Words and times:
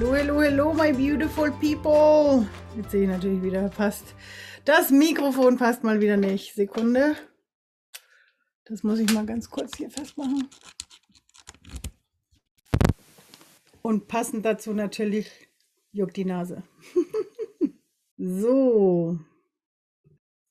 Hello, 0.00 0.14
hello, 0.14 0.40
hello, 0.40 0.72
my 0.72 0.92
beautiful 0.92 1.50
people. 1.60 2.48
Jetzt 2.74 2.90
sehe 2.90 3.02
ich 3.02 3.08
natürlich 3.08 3.42
wieder, 3.42 3.68
passt. 3.68 4.14
Das 4.64 4.90
Mikrofon 4.90 5.58
passt 5.58 5.84
mal 5.84 6.00
wieder 6.00 6.16
nicht. 6.16 6.54
Sekunde. 6.54 7.16
Das 8.64 8.82
muss 8.82 8.98
ich 8.98 9.12
mal 9.12 9.26
ganz 9.26 9.50
kurz 9.50 9.76
hier 9.76 9.90
festmachen. 9.90 10.48
Und 13.82 14.08
passend 14.08 14.46
dazu 14.46 14.72
natürlich 14.72 15.30
juckt 15.92 16.16
die 16.16 16.24
Nase. 16.24 16.62
so. 18.16 19.18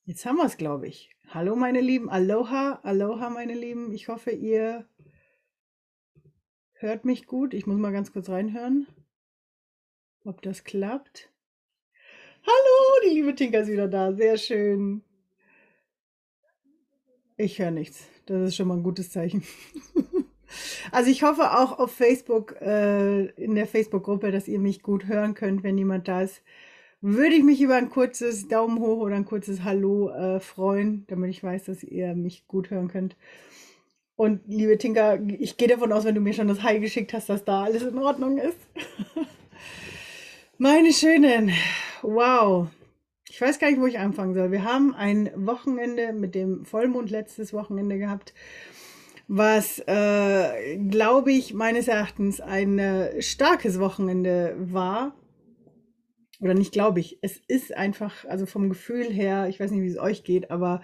Jetzt 0.06 0.28
haben 0.28 0.38
wir 0.38 0.46
es, 0.46 0.58
glaube 0.58 0.88
ich. 0.88 1.10
Hallo, 1.30 1.56
meine 1.56 1.82
Lieben. 1.82 2.08
Aloha, 2.12 2.82
aloha, 2.84 3.32
meine 3.32 3.56
Lieben. 3.56 3.94
Ich 3.94 4.10
hoffe, 4.10 4.30
ihr 4.30 4.88
hört 6.74 7.04
mich 7.04 7.26
gut. 7.26 7.56
Ich 7.56 7.66
muss 7.66 7.80
mal 7.80 7.92
ganz 7.92 8.14
kurz 8.14 8.30
reinhören, 8.30 8.86
ob 10.30 10.44
das 10.44 10.64
klappt. 10.64 11.28
Hallo, 12.46 13.04
die 13.04 13.16
liebe 13.16 13.36
Tinker 13.36 13.62
ist 13.62 13.68
wieder 13.68 13.88
da. 13.88 14.14
Sehr 14.14 14.38
schön. 14.38 15.02
Ich 17.36 17.60
höre 17.60 17.72
nichts. 17.72 18.08
Das 18.28 18.50
ist 18.50 18.56
schon 18.56 18.68
mal 18.68 18.78
ein 18.78 18.84
gutes 18.84 19.12
Zeichen. 19.12 19.44
Also 20.92 21.12
ich 21.12 21.22
hoffe 21.22 21.60
auch 21.60 21.78
auf 21.78 21.92
Facebook, 21.92 22.60
äh, 22.60 23.26
in 23.36 23.54
der 23.54 23.68
Facebook-Gruppe, 23.68 24.32
dass 24.32 24.48
ihr 24.48 24.58
mich 24.58 24.82
gut 24.82 25.06
hören 25.06 25.36
könnt, 25.36 25.62
wenn 25.62 25.78
jemand 25.78 26.08
da 26.08 26.24
ist. 26.24 26.42
Würde 27.02 27.36
ich 27.36 27.44
mich 27.44 27.62
über 27.62 27.76
ein 27.76 27.92
kurzes 27.92 28.48
Daumen 28.48 28.80
hoch 28.80 28.98
oder 28.98 29.16
ein 29.16 29.26
kurzes 29.26 29.64
Hallo 29.64 30.10
äh, 30.10 30.40
freuen, 30.40 31.06
damit 31.08 31.30
ich 31.30 31.44
weiß, 31.44 31.66
dass 31.66 31.84
ihr 31.84 32.16
mich 32.16 32.48
gut 32.48 32.72
hören 32.72 32.88
könnt. 32.88 33.16
Und 34.16 34.42
liebe 34.48 34.80
Tinka, 34.80 35.20
ich 35.38 35.56
gehe 35.58 35.68
davon 35.68 35.94
aus, 35.94 36.04
wenn 36.04 36.16
du 36.16 36.22
mir 36.22 36.34
schon 36.34 36.48
das 36.48 36.64
Hi 36.64 36.80
geschickt 36.80 37.14
hast, 37.14 37.30
dass 37.30 37.46
da 37.46 37.66
alles 37.66 37.84
in 37.84 38.00
Ordnung 38.00 38.40
ist. 38.40 38.58
Meine 40.62 40.92
Schönen, 40.92 41.54
wow. 42.02 42.68
Ich 43.30 43.40
weiß 43.40 43.60
gar 43.60 43.70
nicht, 43.70 43.80
wo 43.80 43.88
ich 43.88 43.98
anfangen 43.98 44.34
soll. 44.34 44.52
Wir 44.52 44.66
haben 44.66 44.94
ein 44.94 45.32
Wochenende 45.34 46.12
mit 46.12 46.36
dem 46.36 46.66
Vollmond 46.66 47.10
letztes 47.10 47.54
Wochenende 47.54 47.98
gehabt, 47.98 48.34
was, 49.30 49.82
äh, 49.88 50.76
glaube 50.76 51.32
ich, 51.32 51.54
meines 51.54 51.88
Erachtens 51.88 52.42
ein 52.42 52.78
äh, 52.78 53.22
starkes 53.22 53.80
Wochenende 53.80 54.54
war 54.60 55.16
oder 56.42 56.54
nicht 56.54 56.74
glaube 56.74 57.00
ich, 57.00 57.20
es 57.22 57.38
ist 57.48 57.74
einfach, 57.74 58.26
also 58.26 58.46
vom 58.46 58.68
Gefühl 58.68 59.06
her, 59.06 59.48
ich 59.48 59.62
weiß 59.62 59.72
nicht, 59.72 59.82
wie 59.82 59.88
es 59.88 59.98
euch 59.98 60.26
geht, 60.26 60.52
aber 60.52 60.82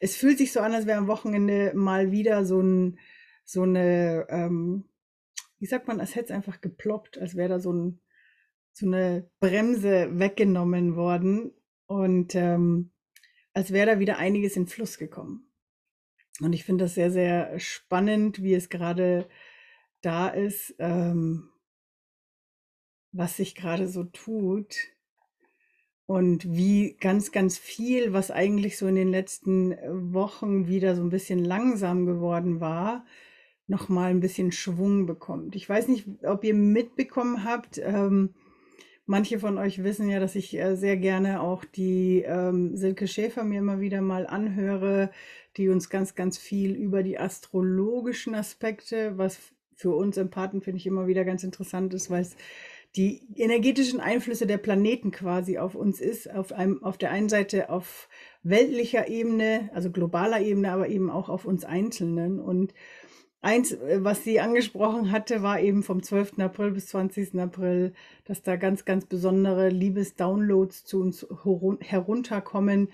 es 0.00 0.16
fühlt 0.16 0.38
sich 0.38 0.54
so 0.54 0.60
an, 0.60 0.72
als 0.72 0.86
wäre 0.86 0.96
am 0.96 1.06
Wochenende 1.06 1.72
mal 1.74 2.12
wieder 2.12 2.46
so 2.46 2.62
ein, 2.62 2.98
so 3.44 3.60
eine, 3.60 4.24
ähm, 4.30 4.84
wie 5.58 5.66
sagt 5.66 5.86
man, 5.86 6.00
als 6.00 6.14
hätte 6.14 6.26
es 6.26 6.30
einfach 6.30 6.62
geploppt, 6.62 7.18
als 7.18 7.36
wäre 7.36 7.50
da 7.50 7.60
so 7.60 7.74
ein, 7.74 8.00
so 8.78 8.86
eine 8.86 9.28
Bremse 9.40 10.18
weggenommen 10.18 10.96
worden 10.96 11.52
und 11.86 12.34
ähm, 12.34 12.92
als 13.52 13.72
wäre 13.72 13.94
da 13.94 13.98
wieder 13.98 14.18
einiges 14.18 14.56
in 14.56 14.66
Fluss 14.66 14.98
gekommen. 14.98 15.50
Und 16.40 16.52
ich 16.52 16.64
finde 16.64 16.84
das 16.84 16.94
sehr, 16.94 17.10
sehr 17.10 17.58
spannend, 17.58 18.42
wie 18.42 18.54
es 18.54 18.68
gerade 18.68 19.28
da 20.00 20.28
ist, 20.28 20.74
ähm, 20.78 21.50
was 23.10 23.36
sich 23.36 23.54
gerade 23.54 23.88
so 23.88 24.04
tut 24.04 24.76
und 26.06 26.44
wie 26.44 26.96
ganz, 27.00 27.32
ganz 27.32 27.58
viel, 27.58 28.12
was 28.12 28.30
eigentlich 28.30 28.78
so 28.78 28.86
in 28.86 28.94
den 28.94 29.10
letzten 29.10 29.72
äh, 29.72 29.88
Wochen 29.90 30.68
wieder 30.68 30.94
so 30.94 31.02
ein 31.02 31.10
bisschen 31.10 31.44
langsam 31.44 32.06
geworden 32.06 32.60
war, 32.60 33.04
noch 33.66 33.88
mal 33.88 34.10
ein 34.10 34.20
bisschen 34.20 34.52
Schwung 34.52 35.06
bekommt. 35.06 35.56
Ich 35.56 35.68
weiß 35.68 35.88
nicht, 35.88 36.06
ob 36.22 36.44
ihr 36.44 36.54
mitbekommen 36.54 37.44
habt, 37.44 37.78
ähm, 37.78 38.34
manche 39.08 39.38
von 39.38 39.58
euch 39.58 39.82
wissen 39.82 40.08
ja, 40.08 40.20
dass 40.20 40.34
ich 40.34 40.56
äh, 40.56 40.76
sehr 40.76 40.96
gerne 40.96 41.40
auch 41.40 41.64
die 41.64 42.22
ähm, 42.26 42.76
Silke 42.76 43.08
Schäfer 43.08 43.42
mir 43.42 43.58
immer 43.58 43.80
wieder 43.80 44.02
mal 44.02 44.26
anhöre, 44.26 45.10
die 45.56 45.68
uns 45.70 45.88
ganz, 45.88 46.14
ganz 46.14 46.38
viel 46.38 46.74
über 46.74 47.02
die 47.02 47.18
astrologischen 47.18 48.34
Aspekte, 48.34 49.16
was 49.16 49.38
für 49.74 49.94
uns 49.94 50.16
Empathen 50.16 50.60
finde 50.60 50.78
ich 50.78 50.86
immer 50.86 51.06
wieder 51.06 51.24
ganz 51.24 51.42
interessant 51.42 51.94
ist, 51.94 52.10
weil 52.10 52.22
es 52.22 52.36
die 52.96 53.22
energetischen 53.36 54.00
Einflüsse 54.00 54.46
der 54.46 54.58
Planeten 54.58 55.10
quasi 55.10 55.58
auf 55.58 55.74
uns 55.74 56.00
ist, 56.00 56.32
auf, 56.32 56.52
einem, 56.52 56.82
auf 56.82 56.98
der 56.98 57.10
einen 57.10 57.28
Seite 57.28 57.70
auf 57.70 58.08
weltlicher 58.42 59.08
Ebene, 59.08 59.70
also 59.74 59.90
globaler 59.90 60.40
Ebene, 60.40 60.72
aber 60.72 60.88
eben 60.88 61.10
auch 61.10 61.28
auf 61.28 61.44
uns 61.44 61.64
Einzelnen. 61.64 62.40
Und 62.40 62.74
eins, 63.40 63.72
äh, 63.72 63.98
was 64.02 64.24
sie 64.24 64.40
angesprochen 64.40 65.10
hatte, 65.10 65.42
war 65.42 65.60
eben 65.60 65.82
vom 65.82 66.02
12. 66.02 66.38
April 66.38 66.72
bis 66.72 66.86
20. 66.88 67.38
April, 67.40 67.92
dass 68.24 68.42
da 68.42 68.56
ganz, 68.56 68.84
ganz 68.84 69.06
besondere 69.06 69.68
Liebesdownloads 69.68 70.84
zu 70.84 71.00
uns 71.00 71.26
herunterkommen 71.80 72.88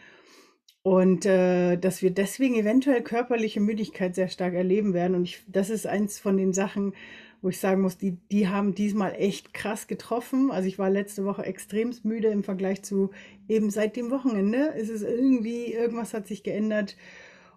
und 0.82 1.24
äh, 1.24 1.76
dass 1.78 2.02
wir 2.02 2.10
deswegen 2.10 2.56
eventuell 2.56 3.02
körperliche 3.02 3.60
Müdigkeit 3.60 4.14
sehr 4.14 4.28
stark 4.28 4.52
erleben 4.54 4.92
werden. 4.92 5.16
Und 5.16 5.24
ich, 5.24 5.42
das 5.48 5.70
ist 5.70 5.86
eins 5.86 6.18
von 6.18 6.36
den 6.36 6.52
Sachen, 6.52 6.92
wo 7.40 7.48
ich 7.48 7.58
sagen 7.58 7.80
muss, 7.80 7.96
die, 7.96 8.18
die 8.30 8.48
haben 8.48 8.74
diesmal 8.74 9.14
echt 9.18 9.54
krass 9.54 9.86
getroffen. 9.86 10.50
Also 10.50 10.68
ich 10.68 10.78
war 10.78 10.90
letzte 10.90 11.24
Woche 11.24 11.44
extremst 11.44 12.04
müde 12.04 12.28
im 12.28 12.42
Vergleich 12.42 12.82
zu 12.82 13.10
eben 13.48 13.70
seit 13.70 13.96
dem 13.96 14.10
Wochenende. 14.10 14.74
Es 14.76 14.90
ist 14.90 15.02
irgendwie, 15.02 15.72
irgendwas 15.72 16.12
hat 16.12 16.26
sich 16.26 16.42
geändert. 16.42 16.96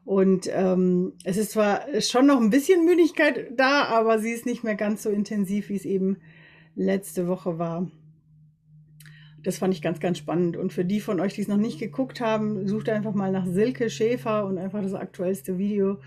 Und 0.07 0.50
ähm, 0.53 1.16
es 1.25 1.35
ist 1.35 1.51
zwar 1.51 1.81
schon 2.00 2.28
noch 2.28 2.40
ein 2.40 2.50
bisschen 2.50 2.85
Müdigkeit 2.85 3.51
da, 3.57 3.84
aber 3.84 4.19
sie 4.19 4.31
ist 4.31 4.45
nicht 4.45 4.63
mehr 4.63 4.75
ganz 4.75 5.03
so 5.03 5.09
intensiv, 5.09 5.68
wie 5.68 5.75
es 5.75 5.84
eben 5.84 6.16
letzte 6.75 7.28
Woche 7.28 7.59
war. 7.59 7.91
Das 9.44 9.57
fand 9.57 9.73
ich 9.73 9.81
ganz, 9.81 10.00
ganz 10.00 10.17
spannend. 10.17 10.56
Und 10.56 10.72
für 10.72 10.85
die 10.85 11.01
von 11.01 11.19
euch, 11.19 11.34
die 11.34 11.41
es 11.41 11.50
noch 11.50 11.57
nicht 11.57 11.78
geguckt 11.78 12.22
haben, 12.22 12.69
sucht 12.69 12.88
einfach 12.88 13.13
mal 13.13 13.34
nach 13.34 13.46
Silke 13.46 13.90
Schäfer 13.90 14.46
und 14.46 14.57
einfach 14.57 14.81
das 14.81 14.94
aktuellste 14.94 15.57
Video 15.57 16.00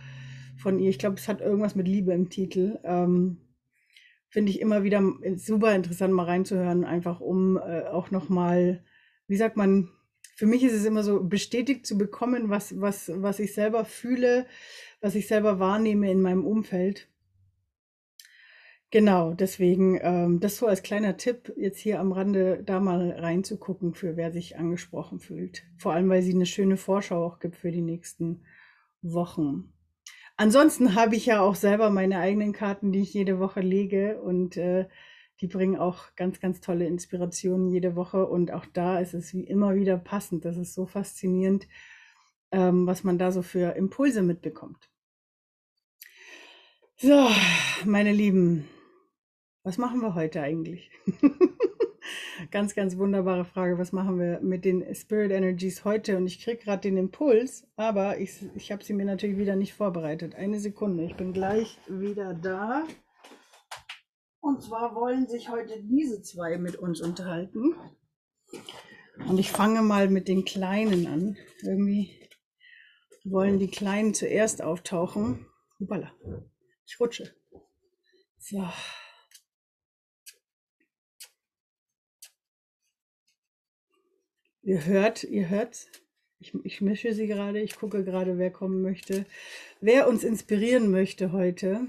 von 0.56 0.78
ihr. 0.78 0.89
Ich 0.89 0.99
glaube, 0.99 1.16
es 1.16 1.28
hat 1.28 1.43
irgendwas 1.43 1.75
mit 1.75 1.87
Liebe 1.87 2.15
im 2.15 2.31
Titel. 2.31 2.78
Ähm, 2.84 3.37
finde 4.31 4.50
ich 4.50 4.62
immer 4.62 4.83
wieder 4.83 5.03
super 5.37 5.75
interessant, 5.75 6.15
mal 6.15 6.25
reinzuhören, 6.25 6.84
einfach 6.84 7.21
um 7.21 7.59
äh, 7.59 7.83
auch 7.83 8.10
nochmal, 8.10 8.83
wie 9.27 9.37
sagt 9.37 9.59
man, 9.59 9.91
für 10.41 10.47
mich 10.47 10.65
ist 10.65 10.73
es 10.73 10.87
immer 10.87 11.03
so 11.03 11.23
bestätigt 11.23 11.84
zu 11.84 11.99
bekommen, 11.99 12.49
was, 12.49 12.81
was, 12.81 13.12
was 13.15 13.41
ich 13.41 13.53
selber 13.53 13.84
fühle, 13.84 14.47
was 15.03 15.15
ich 15.15 15.28
selber 15.28 15.59
wahrnehme 15.59 16.11
in 16.11 16.23
meinem 16.23 16.47
Umfeld. 16.47 17.11
Genau, 18.91 19.34
deswegen 19.34 19.99
ähm, 20.01 20.41
das 20.41 20.56
so 20.56 20.67
als 20.67 20.83
kleiner 20.83 21.19
Tipp, 21.19 21.53
jetzt 21.59 21.78
hier 21.78 22.01
am 22.01 22.12
Rande 22.12 22.62
da 22.65 22.81
mal 22.81 23.11
reinzugucken, 23.11 23.93
für 23.93 24.17
wer 24.17 24.33
sich 24.33 24.56
angesprochen 24.56 25.21
fühlt. 25.21 25.65
Vor 25.77 25.93
allem, 25.93 26.09
weil 26.09 26.23
sie 26.23 26.33
eine 26.33 26.47
schöne 26.47 26.78
Vorschau 26.78 27.22
auch 27.22 27.39
gibt 27.39 27.57
für 27.57 27.71
die 27.71 27.83
nächsten 27.83 28.41
Wochen. 29.03 29.75
Ansonsten 30.39 30.95
habe 30.95 31.17
ich 31.17 31.27
ja 31.27 31.43
auch 31.43 31.55
selber 31.55 31.91
meine 31.91 32.19
eigenen 32.19 32.55
Karten, 32.55 32.93
die 32.93 33.03
ich 33.03 33.12
jede 33.12 33.39
Woche 33.41 33.61
lege 33.61 34.22
und 34.22 34.57
äh, 34.57 34.87
die 35.41 35.47
bringen 35.47 35.77
auch 35.77 36.15
ganz, 36.17 36.41
ganz 36.41 36.61
tolle 36.61 36.87
Inspirationen 36.87 37.71
jede 37.71 37.97
Woche 37.97 38.27
und 38.27 38.53
auch 38.53 38.67
da 38.67 39.01
ist 39.01 39.15
es 39.15 39.33
wie 39.33 39.45
immer 39.45 39.75
wieder 39.75 39.97
passend. 39.97 40.45
Das 40.45 40.56
ist 40.56 40.75
so 40.75 40.87
faszinierend, 40.87 41.67
ähm, 42.53 42.87
was 42.87 43.05
man 43.05 43.19
da 43.19 43.33
so 43.33 43.43
für 43.43 43.75
Impulse 43.77 44.23
mitbekommt. 44.23 44.91
So, 46.97 47.28
meine 47.87 48.12
Lieben, 48.12 48.69
was 49.62 49.78
machen 49.78 50.01
wir 50.03 50.15
heute 50.15 50.43
eigentlich? 50.43 50.91
ganz, 52.51 52.75
ganz 52.75 52.99
wunderbare 52.99 53.47
Frage. 53.47 53.78
Was 53.78 53.92
machen 53.92 54.19
wir 54.19 54.41
mit 54.41 54.66
den 54.66 54.95
Spirit 54.95 55.33
Energies 55.33 55.87
heute? 55.87 56.19
Und 56.19 56.27
ich 56.27 56.42
kriege 56.42 56.59
gerade 56.59 56.83
den 56.83 56.98
Impuls, 56.98 57.66
aber 57.77 58.19
ich, 58.19 58.45
ich 58.54 58.71
habe 58.72 58.84
sie 58.84 58.92
mir 58.92 59.07
natürlich 59.07 59.39
wieder 59.39 59.57
nicht 59.57 59.72
vorbereitet. 59.72 60.34
Eine 60.34 60.60
Sekunde, 60.60 61.04
ich 61.04 61.16
bin 61.16 61.33
gleich 61.33 61.78
wieder 61.89 62.34
da. 62.34 62.84
Und 64.41 64.63
zwar 64.63 64.95
wollen 64.95 65.28
sich 65.28 65.51
heute 65.51 65.83
diese 65.83 66.22
zwei 66.22 66.57
mit 66.59 66.77
uns 66.77 67.01
unterhalten. 67.01 67.75
Und 69.28 69.39
ich 69.39 69.51
fange 69.51 69.83
mal 69.83 70.09
mit 70.09 70.28
den 70.28 70.45
Kleinen 70.45 71.07
an. 71.07 71.37
Irgendwie 71.63 72.19
wollen 73.25 73.59
die 73.59 73.71
Kleinen 73.71 74.15
zuerst 74.15 74.63
auftauchen. 74.63 75.47
Hoppala, 75.78 76.13
ich 76.87 76.98
rutsche. 76.98 77.34
So. 78.39 78.66
Ihr 84.63 84.84
hört, 84.84 85.25
ihr 85.25 85.48
hört, 85.48 85.89
ich, 86.39 86.54
ich 86.65 86.81
mische 86.81 87.13
sie 87.13 87.27
gerade, 87.27 87.60
ich 87.60 87.77
gucke 87.77 88.04
gerade, 88.04 88.39
wer 88.39 88.51
kommen 88.51 88.83
möchte, 88.83 89.27
wer 89.81 90.09
uns 90.09 90.25
inspirieren 90.25 90.91
möchte 90.91 91.33
heute. 91.33 91.87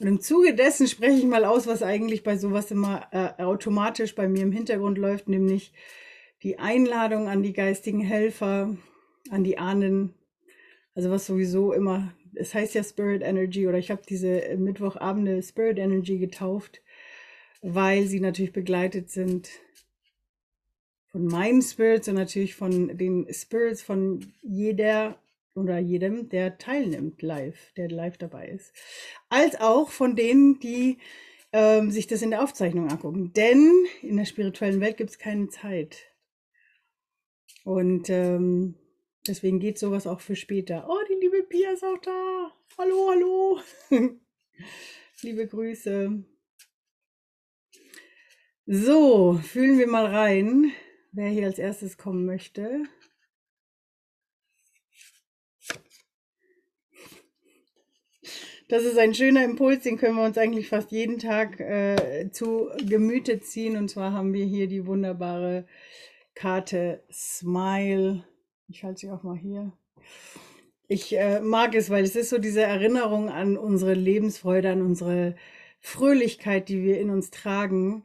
Und 0.00 0.06
im 0.06 0.20
Zuge 0.20 0.54
dessen 0.54 0.88
spreche 0.88 1.18
ich 1.18 1.24
mal 1.24 1.44
aus, 1.44 1.66
was 1.66 1.82
eigentlich 1.82 2.22
bei 2.22 2.36
sowas 2.36 2.70
immer 2.70 3.06
äh, 3.12 3.42
automatisch 3.42 4.14
bei 4.14 4.28
mir 4.28 4.42
im 4.42 4.52
Hintergrund 4.52 4.98
läuft, 4.98 5.28
nämlich 5.28 5.72
die 6.42 6.58
Einladung 6.58 7.28
an 7.28 7.42
die 7.42 7.52
geistigen 7.52 8.00
Helfer, 8.00 8.76
an 9.30 9.44
die 9.44 9.58
Ahnen, 9.58 10.14
also 10.94 11.10
was 11.10 11.26
sowieso 11.26 11.72
immer, 11.72 12.12
es 12.34 12.54
heißt 12.54 12.74
ja 12.74 12.82
Spirit 12.82 13.22
Energy 13.22 13.68
oder 13.68 13.78
ich 13.78 13.90
habe 13.90 14.02
diese 14.08 14.56
Mittwochabende 14.56 15.42
Spirit 15.42 15.78
Energy 15.78 16.18
getauft 16.18 16.82
weil 17.62 18.06
sie 18.06 18.20
natürlich 18.20 18.52
begleitet 18.52 19.10
sind 19.10 19.48
von 21.06 21.26
meinen 21.26 21.62
Spirits 21.62 22.08
und 22.08 22.16
natürlich 22.16 22.54
von 22.54 22.96
den 22.98 23.32
Spirits 23.32 23.82
von 23.82 24.32
jeder 24.42 25.16
oder 25.54 25.78
jedem, 25.78 26.28
der 26.28 26.58
teilnimmt 26.58 27.22
live, 27.22 27.72
der 27.76 27.88
live 27.88 28.18
dabei 28.18 28.48
ist. 28.48 28.72
Als 29.28 29.60
auch 29.60 29.90
von 29.90 30.16
denen, 30.16 30.60
die 30.60 30.98
ähm, 31.52 31.90
sich 31.90 32.06
das 32.06 32.22
in 32.22 32.30
der 32.30 32.42
Aufzeichnung 32.42 32.90
angucken. 32.90 33.32
Denn 33.34 33.70
in 34.00 34.16
der 34.16 34.24
spirituellen 34.24 34.80
Welt 34.80 34.96
gibt 34.96 35.10
es 35.10 35.18
keine 35.18 35.48
Zeit. 35.48 36.08
Und 37.64 38.10
ähm, 38.10 38.74
deswegen 39.26 39.60
geht 39.60 39.78
sowas 39.78 40.06
auch 40.06 40.20
für 40.20 40.36
später. 40.36 40.86
Oh, 40.88 40.98
die 41.08 41.20
liebe 41.20 41.42
Pia 41.44 41.72
ist 41.72 41.84
auch 41.84 41.98
da. 41.98 42.52
Hallo, 42.78 43.10
hallo. 43.10 43.60
liebe 45.22 45.46
Grüße. 45.46 46.24
So, 48.66 49.34
fühlen 49.42 49.78
wir 49.78 49.88
mal 49.88 50.06
rein, 50.06 50.72
wer 51.12 51.28
hier 51.28 51.46
als 51.46 51.58
erstes 51.58 51.98
kommen 51.98 52.24
möchte. 52.24 52.84
Das 58.72 58.84
ist 58.84 58.96
ein 58.96 59.12
schöner 59.12 59.44
Impuls, 59.44 59.82
den 59.82 59.98
können 59.98 60.16
wir 60.16 60.24
uns 60.24 60.38
eigentlich 60.38 60.70
fast 60.70 60.92
jeden 60.92 61.18
Tag 61.18 61.60
äh, 61.60 62.30
zu 62.30 62.70
Gemüte 62.78 63.38
ziehen. 63.38 63.76
Und 63.76 63.90
zwar 63.90 64.14
haben 64.14 64.32
wir 64.32 64.46
hier 64.46 64.66
die 64.66 64.86
wunderbare 64.86 65.66
Karte 66.34 67.02
Smile. 67.12 68.24
Ich 68.68 68.82
halte 68.82 69.00
sie 69.00 69.10
auch 69.10 69.24
mal 69.24 69.36
hier. 69.36 69.72
Ich 70.88 71.14
äh, 71.14 71.40
mag 71.40 71.74
es, 71.74 71.90
weil 71.90 72.02
es 72.02 72.16
ist 72.16 72.30
so 72.30 72.38
diese 72.38 72.62
Erinnerung 72.62 73.28
an 73.28 73.58
unsere 73.58 73.92
Lebensfreude, 73.92 74.70
an 74.70 74.80
unsere 74.80 75.36
Fröhlichkeit, 75.78 76.70
die 76.70 76.82
wir 76.82 76.98
in 76.98 77.10
uns 77.10 77.30
tragen. 77.30 78.04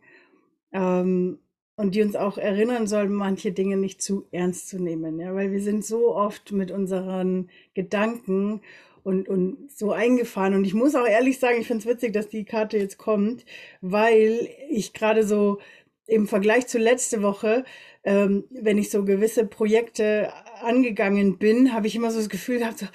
Ähm, 0.73 1.39
und 1.77 1.95
die 1.95 2.01
uns 2.01 2.17
auch 2.17 2.37
erinnern 2.37 2.87
soll, 2.87 3.07
manche 3.07 3.53
Dinge 3.53 3.77
nicht 3.77 4.01
zu 4.01 4.27
ernst 4.31 4.67
zu 4.67 4.83
nehmen, 4.83 5.19
ja, 5.19 5.33
weil 5.33 5.51
wir 5.51 5.61
sind 5.61 5.85
so 5.85 6.13
oft 6.13 6.51
mit 6.51 6.71
unseren 6.71 7.51
Gedanken 7.73 8.61
und, 9.07 9.29
und 9.29 9.71
so 9.71 9.93
eingefahren. 9.93 10.53
Und 10.53 10.65
ich 10.65 10.73
muss 10.73 10.93
auch 10.93 11.07
ehrlich 11.07 11.39
sagen, 11.39 11.61
ich 11.61 11.67
finde 11.67 11.79
es 11.81 11.87
witzig, 11.87 12.11
dass 12.11 12.27
die 12.27 12.43
Karte 12.43 12.77
jetzt 12.77 12.97
kommt, 12.97 13.45
weil 13.79 14.49
ich 14.69 14.91
gerade 14.91 15.25
so 15.25 15.59
im 16.07 16.27
Vergleich 16.27 16.67
zu 16.67 16.77
letzte 16.77 17.23
Woche, 17.23 17.63
ähm, 18.03 18.43
wenn 18.49 18.77
ich 18.77 18.89
so 18.89 19.05
gewisse 19.05 19.45
Projekte 19.45 20.33
angegangen 20.61 21.37
bin, 21.37 21.73
habe 21.73 21.87
ich 21.87 21.95
immer 21.95 22.11
so 22.11 22.17
das 22.17 22.27
Gefühl 22.27 22.59
gehabt, 22.59 22.79
so, 22.79 22.85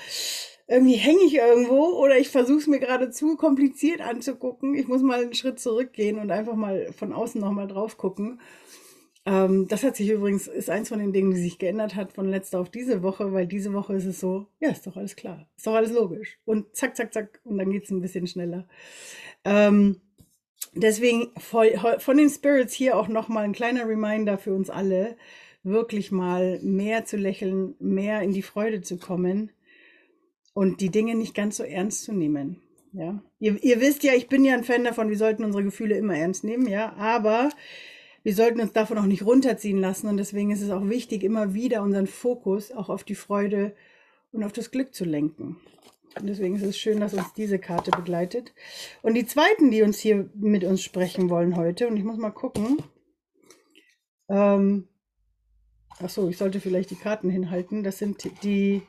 irgendwie 0.69 0.97
hänge 0.97 1.23
ich 1.25 1.35
irgendwo 1.37 1.99
oder 1.99 2.19
ich 2.19 2.29
versuche 2.29 2.58
es 2.58 2.67
mir 2.67 2.79
gerade 2.79 3.11
zu 3.11 3.37
kompliziert 3.37 4.03
anzugucken. 4.03 4.75
Ich 4.75 4.88
muss 4.88 5.03
mal 5.03 5.23
einen 5.23 5.35
Schritt 5.35 5.61
zurückgehen 5.61 6.19
und 6.19 6.31
einfach 6.31 6.55
mal 6.55 6.93
von 6.93 7.15
außen 7.15 7.41
nochmal 7.41 7.69
drauf 7.69 7.97
gucken. 7.97 8.38
Ähm, 9.24 9.69
das 9.69 9.84
hat 9.84 9.96
sich 9.96 10.10
übrigens, 10.10 10.48
ist 10.48 10.70
eins 10.70 10.88
von 10.88 10.98
den 10.98 11.12
Dingen, 11.12 11.30
die 11.30 11.40
sich 11.40 11.58
geändert 11.58 11.94
hat 11.94 12.12
von 12.12 12.28
letzter 12.28 12.58
auf 12.58 12.70
diese 12.70 13.02
Woche, 13.02 13.32
weil 13.32 13.46
diese 13.46 13.72
Woche 13.72 13.94
ist 13.94 14.06
es 14.06 14.19
so, 14.19 14.46
ja, 14.58 14.70
ist 14.70 14.86
doch 14.86 14.96
alles 14.96 15.14
klar, 15.14 15.48
ist 15.56 15.66
doch 15.66 15.74
alles 15.74 15.92
logisch. 15.92 16.38
Und 16.44 16.74
zack, 16.74 16.96
zack, 16.96 17.12
zack, 17.12 17.40
und 17.44 17.58
dann 17.58 17.70
geht 17.70 17.84
es 17.84 17.90
ein 17.90 18.00
bisschen 18.00 18.26
schneller. 18.26 18.66
Ähm, 19.44 20.00
deswegen 20.74 21.30
von 21.38 22.16
den 22.16 22.30
Spirits 22.30 22.74
hier 22.74 22.96
auch 22.96 23.08
nochmal 23.08 23.44
ein 23.44 23.52
kleiner 23.52 23.86
Reminder 23.86 24.38
für 24.38 24.54
uns 24.54 24.70
alle, 24.70 25.16
wirklich 25.62 26.10
mal 26.10 26.58
mehr 26.60 27.04
zu 27.04 27.16
lächeln, 27.16 27.76
mehr 27.78 28.22
in 28.22 28.32
die 28.32 28.42
Freude 28.42 28.80
zu 28.80 28.98
kommen 28.98 29.52
und 30.54 30.80
die 30.80 30.90
Dinge 30.90 31.14
nicht 31.14 31.34
ganz 31.34 31.56
so 31.56 31.62
ernst 31.62 32.02
zu 32.02 32.12
nehmen. 32.12 32.60
Ja, 32.92 33.22
ihr, 33.38 33.62
ihr 33.62 33.80
wisst 33.80 34.02
ja, 34.02 34.12
ich 34.14 34.28
bin 34.28 34.44
ja 34.44 34.54
ein 34.54 34.64
Fan 34.64 34.84
davon, 34.84 35.08
wir 35.08 35.16
sollten 35.16 35.44
unsere 35.44 35.64
Gefühle 35.64 35.96
immer 35.96 36.16
ernst 36.16 36.44
nehmen, 36.44 36.66
ja, 36.66 36.92
aber 36.94 37.48
wir 38.22 38.34
sollten 38.34 38.60
uns 38.60 38.72
davon 38.72 38.98
auch 38.98 39.06
nicht 39.06 39.24
runterziehen 39.24 39.78
lassen 39.78 40.08
und 40.08 40.16
deswegen 40.16 40.50
ist 40.50 40.62
es 40.62 40.70
auch 40.70 40.88
wichtig, 40.88 41.24
immer 41.24 41.54
wieder 41.54 41.82
unseren 41.82 42.06
Fokus 42.06 42.70
auch 42.72 42.88
auf 42.88 43.04
die 43.04 43.14
Freude 43.14 43.74
und 44.32 44.44
auf 44.44 44.52
das 44.52 44.70
Glück 44.70 44.94
zu 44.94 45.04
lenken. 45.04 45.58
Und 46.19 46.26
deswegen 46.26 46.56
ist 46.56 46.62
es 46.62 46.78
schön, 46.78 47.00
dass 47.00 47.14
uns 47.14 47.32
diese 47.34 47.58
Karte 47.58 47.90
begleitet. 47.90 48.52
Und 49.02 49.14
die 49.14 49.26
zweiten, 49.26 49.70
die 49.70 49.82
uns 49.82 49.98
hier 49.98 50.28
mit 50.34 50.64
uns 50.64 50.82
sprechen 50.82 51.30
wollen 51.30 51.56
heute, 51.56 51.88
und 51.88 51.96
ich 51.96 52.04
muss 52.04 52.19
mal 52.19 52.30
gucken. 52.30 52.78
Ähm, 54.28 54.88
ach 55.98 56.10
so, 56.10 56.28
ich 56.28 56.36
sollte 56.36 56.60
vielleicht 56.60 56.90
die 56.90 56.96
Karten 56.96 57.30
hinhalten. 57.30 57.82
Das 57.82 57.98
sind 57.98 58.42
die, 58.42 58.82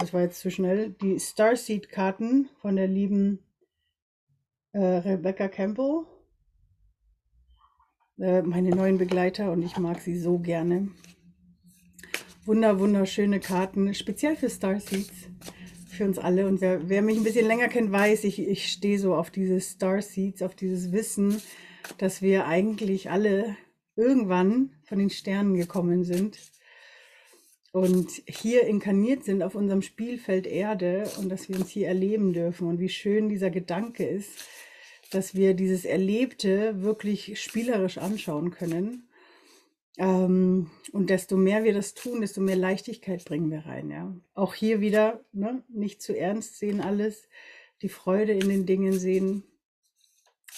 das 0.00 0.12
war 0.12 0.22
jetzt 0.22 0.40
zu 0.40 0.50
schnell, 0.50 0.90
die 1.00 1.20
Starseed-Karten 1.20 2.48
von 2.60 2.76
der 2.76 2.88
lieben 2.88 3.38
äh, 4.72 4.80
Rebecca 4.80 5.48
Campbell. 5.48 6.04
Äh, 8.20 8.42
meine 8.42 8.70
neuen 8.70 8.98
Begleiter 8.98 9.50
und 9.50 9.62
ich 9.62 9.78
mag 9.78 10.00
sie 10.00 10.18
so 10.18 10.38
gerne. 10.38 10.88
Wunder, 12.44 12.78
wunderschöne 12.78 13.40
Karten, 13.40 13.94
speziell 13.94 14.36
für 14.36 14.50
Starseeds, 14.50 15.28
für 15.88 16.04
uns 16.04 16.18
alle. 16.18 16.46
Und 16.46 16.60
wer, 16.60 16.88
wer 16.88 17.00
mich 17.00 17.16
ein 17.16 17.24
bisschen 17.24 17.46
länger 17.46 17.68
kennt, 17.68 17.90
weiß, 17.90 18.24
ich, 18.24 18.38
ich 18.38 18.70
stehe 18.70 18.98
so 18.98 19.14
auf 19.14 19.30
diese 19.30 19.60
Starseeds, 19.60 20.42
auf 20.42 20.54
dieses 20.54 20.92
Wissen, 20.92 21.40
dass 21.96 22.20
wir 22.20 22.46
eigentlich 22.46 23.10
alle 23.10 23.56
irgendwann 23.96 24.70
von 24.84 24.98
den 24.98 25.10
Sternen 25.10 25.54
gekommen 25.54 26.04
sind 26.04 26.38
und 27.72 28.10
hier 28.26 28.66
inkarniert 28.66 29.24
sind 29.24 29.42
auf 29.42 29.54
unserem 29.54 29.82
Spielfeld 29.82 30.46
Erde 30.46 31.08
und 31.18 31.28
dass 31.30 31.48
wir 31.48 31.56
uns 31.56 31.70
hier 31.70 31.88
erleben 31.88 32.32
dürfen 32.32 32.66
und 32.66 32.80
wie 32.80 32.88
schön 32.88 33.28
dieser 33.28 33.50
Gedanke 33.50 34.04
ist, 34.04 34.44
dass 35.10 35.34
wir 35.34 35.54
dieses 35.54 35.84
Erlebte 35.84 36.82
wirklich 36.82 37.40
spielerisch 37.42 37.98
anschauen 37.98 38.52
können. 38.52 39.08
Ähm, 39.98 40.70
und 40.92 41.10
desto 41.10 41.36
mehr 41.36 41.64
wir 41.64 41.74
das 41.74 41.94
tun, 41.94 42.20
desto 42.20 42.40
mehr 42.40 42.56
Leichtigkeit 42.56 43.24
bringen 43.24 43.50
wir 43.50 43.66
rein. 43.66 43.90
Ja? 43.90 44.14
Auch 44.34 44.54
hier 44.54 44.80
wieder 44.80 45.24
ne, 45.32 45.64
nicht 45.68 46.00
zu 46.00 46.16
ernst 46.16 46.58
sehen 46.58 46.80
alles, 46.80 47.28
die 47.82 47.88
Freude 47.88 48.32
in 48.32 48.48
den 48.48 48.66
Dingen 48.66 48.98
sehen 48.98 49.42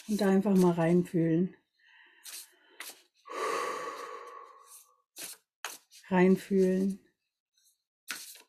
und 0.08 0.20
da 0.20 0.28
einfach 0.28 0.54
mal 0.54 0.72
reinfühlen. 0.72 1.56
Reinfühlen, 6.08 7.00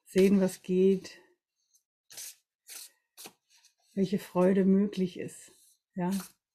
sehen, 0.06 0.42
was 0.42 0.64
geht, 0.64 1.18
welche 3.94 4.20
Freude 4.20 4.66
möglich 4.66 5.18
ist 5.18 5.54
ja, 5.96 6.12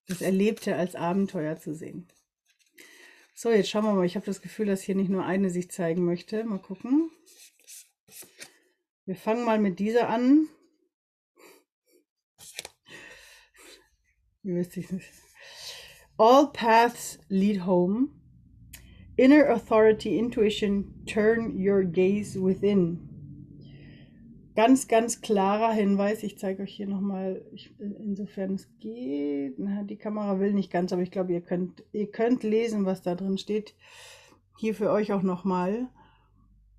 das 0.07 0.21
Erlebte 0.21 0.77
als 0.77 0.95
Abenteuer 0.95 1.57
zu 1.57 1.75
sehen. 1.75 2.09
So, 3.35 3.51
jetzt 3.51 3.71
schauen 3.71 3.85
wir 3.85 3.93
mal. 3.93 4.07
Ich 4.07 4.17
habe 4.17 4.27
das 4.27 4.43
Gefühl, 4.43 4.67
dass 4.67 4.83
hier 4.83 4.97
nicht 4.97 5.11
nur 5.11 5.25
eine 5.25 5.51
sich 5.51 5.71
zeigen 5.71 6.05
möchte. 6.05 6.43
Mal 6.45 6.59
gucken. 6.59 7.11
Wir 9.05 9.15
fangen 9.15 9.45
mal 9.45 9.61
mit 9.61 9.79
dieser 9.79 10.09
an. 10.09 10.49
Wie 14.43 14.55
wüsste 14.55 14.81
ich 14.81 14.91
nicht. 14.91 15.09
All 16.17 16.51
paths 16.53 17.21
lead 17.29 17.65
home. 17.65 18.09
Inner 19.17 19.51
authority, 19.51 20.19
intuition, 20.19 21.05
turn 21.07 21.55
your 21.57 21.85
gaze 21.85 22.41
within 22.41 23.18
ganz, 24.59 24.89
ganz 24.89 25.21
klarer 25.21 25.73
Hinweis. 25.73 26.25
Ich 26.25 26.37
zeige 26.37 26.65
euch 26.65 26.75
hier 26.75 26.89
nochmal, 26.89 27.45
insofern 27.79 28.55
es 28.55 28.69
geht. 28.81 29.57
Na, 29.57 29.85
die 29.85 29.99
Kamera 29.99 30.41
will 30.41 30.53
nicht 30.53 30.73
ganz, 30.73 30.93
aber 30.93 31.03
ich 31.03 31.13
glaube, 31.13 31.33
ihr 31.33 31.43
könnt, 31.43 31.85
ihr 31.93 32.11
könnt 32.11 32.43
lesen, 32.43 32.85
was 32.85 33.01
da 33.01 33.15
drin 33.15 33.39
steht. 33.39 33.77
Hier 34.57 34.75
für 34.75 34.91
euch 34.91 35.13
auch 35.13 35.23
nochmal. 35.23 35.87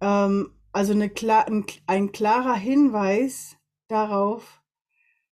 Ähm, 0.01 0.51
also 0.73 0.91
eine, 0.91 1.09
ein, 1.47 1.65
ein 1.87 2.11
klarer 2.11 2.55
Hinweis 2.55 3.55
darauf, 3.87 4.61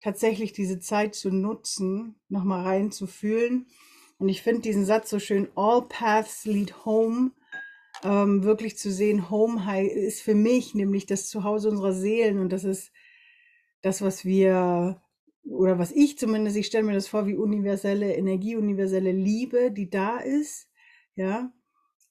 tatsächlich 0.01 0.53
diese 0.53 0.79
Zeit 0.79 1.15
zu 1.15 1.31
nutzen, 1.31 2.22
nochmal 2.29 2.63
reinzufühlen. 2.63 3.67
Und 4.17 4.29
ich 4.29 4.43
finde 4.43 4.62
diesen 4.62 4.86
Satz 4.86 5.10
so 5.10 5.19
schön, 5.19 5.50
all 5.55 5.81
paths 5.89 6.46
lead 6.46 6.86
home 6.86 7.31
ähm, 8.03 8.44
wirklich 8.44 8.77
zu 8.77 8.91
sehen, 8.91 9.29
Home 9.29 9.89
ist 9.89 10.22
für 10.22 10.36
mich 10.36 10.75
nämlich 10.75 11.06
das 11.06 11.27
Zuhause 11.27 11.70
unserer 11.70 11.94
Seelen 11.94 12.39
und 12.39 12.51
das 12.51 12.63
ist 12.63 12.91
das, 13.82 14.01
was 14.01 14.25
wir, 14.25 15.01
oder 15.44 15.79
was 15.79 15.91
ich 15.91 16.18
zumindest, 16.18 16.58
ich 16.58 16.68
stelle 16.68 16.84
mir 16.84 16.94
das 16.94 17.08
vor 17.08 17.27
wie 17.27 17.36
universelle 17.36 18.15
Energie, 18.15 18.56
universelle 18.56 19.12
Liebe, 19.12 19.72
die 19.72 19.89
da 19.89 20.18
ist, 20.18 20.70
ja. 21.15 21.51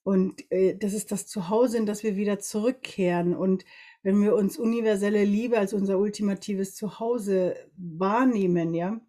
Und 0.02 0.50
äh, 0.50 0.74
das 0.74 0.94
ist 0.94 1.12
das 1.12 1.26
Zuhause, 1.26 1.76
in 1.76 1.84
das 1.84 2.02
wir 2.02 2.16
wieder 2.16 2.38
zurückkehren. 2.38 3.36
Und 3.36 3.66
wenn 4.02 4.22
wir 4.22 4.34
uns 4.34 4.58
universelle 4.58 5.24
Liebe 5.24 5.58
als 5.58 5.74
unser 5.74 5.98
ultimatives 5.98 6.74
Zuhause 6.74 7.56
wahrnehmen, 7.76 8.72
ja, 8.72 9.00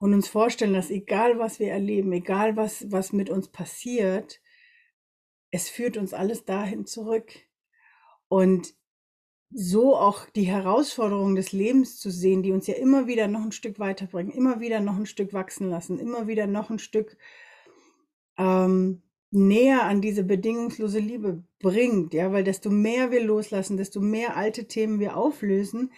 und 0.00 0.12
uns 0.12 0.28
vorstellen, 0.28 0.74
dass 0.74 0.90
egal 0.90 1.38
was 1.38 1.60
wir 1.60 1.70
erleben, 1.70 2.12
egal 2.12 2.56
was, 2.56 2.90
was 2.90 3.12
mit 3.12 3.30
uns 3.30 3.48
passiert, 3.48 4.40
es 5.54 5.68
führt 5.68 5.96
uns 5.96 6.12
alles 6.12 6.44
dahin 6.44 6.84
zurück. 6.84 7.30
Und 8.26 8.74
so 9.52 9.96
auch 9.96 10.28
die 10.30 10.48
Herausforderungen 10.48 11.36
des 11.36 11.52
Lebens 11.52 12.00
zu 12.00 12.10
sehen, 12.10 12.42
die 12.42 12.50
uns 12.50 12.66
ja 12.66 12.74
immer 12.74 13.06
wieder 13.06 13.28
noch 13.28 13.42
ein 13.42 13.52
Stück 13.52 13.78
weiterbringen, 13.78 14.32
immer 14.32 14.58
wieder 14.58 14.80
noch 14.80 14.96
ein 14.96 15.06
Stück 15.06 15.32
wachsen 15.32 15.70
lassen, 15.70 16.00
immer 16.00 16.26
wieder 16.26 16.48
noch 16.48 16.70
ein 16.70 16.80
Stück 16.80 17.16
ähm, 18.36 19.02
näher 19.30 19.84
an 19.84 20.00
diese 20.00 20.24
bedingungslose 20.24 20.98
Liebe 20.98 21.44
bringt, 21.60 22.14
ja, 22.14 22.32
weil 22.32 22.42
desto 22.42 22.68
mehr 22.68 23.12
wir 23.12 23.22
loslassen, 23.22 23.76
desto 23.76 24.00
mehr 24.00 24.36
alte 24.36 24.66
Themen 24.66 24.98
wir 24.98 25.16
auflösen, 25.16 25.92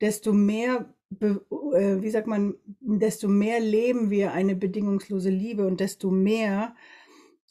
desto 0.00 0.32
mehr, 0.32 0.94
äh, 1.20 2.00
wie 2.00 2.10
sagt 2.10 2.28
man, 2.28 2.54
desto 2.80 3.28
mehr 3.28 3.60
leben 3.60 4.08
wir 4.08 4.32
eine 4.32 4.56
bedingungslose 4.56 5.28
Liebe 5.28 5.66
und 5.66 5.80
desto 5.80 6.10
mehr 6.10 6.74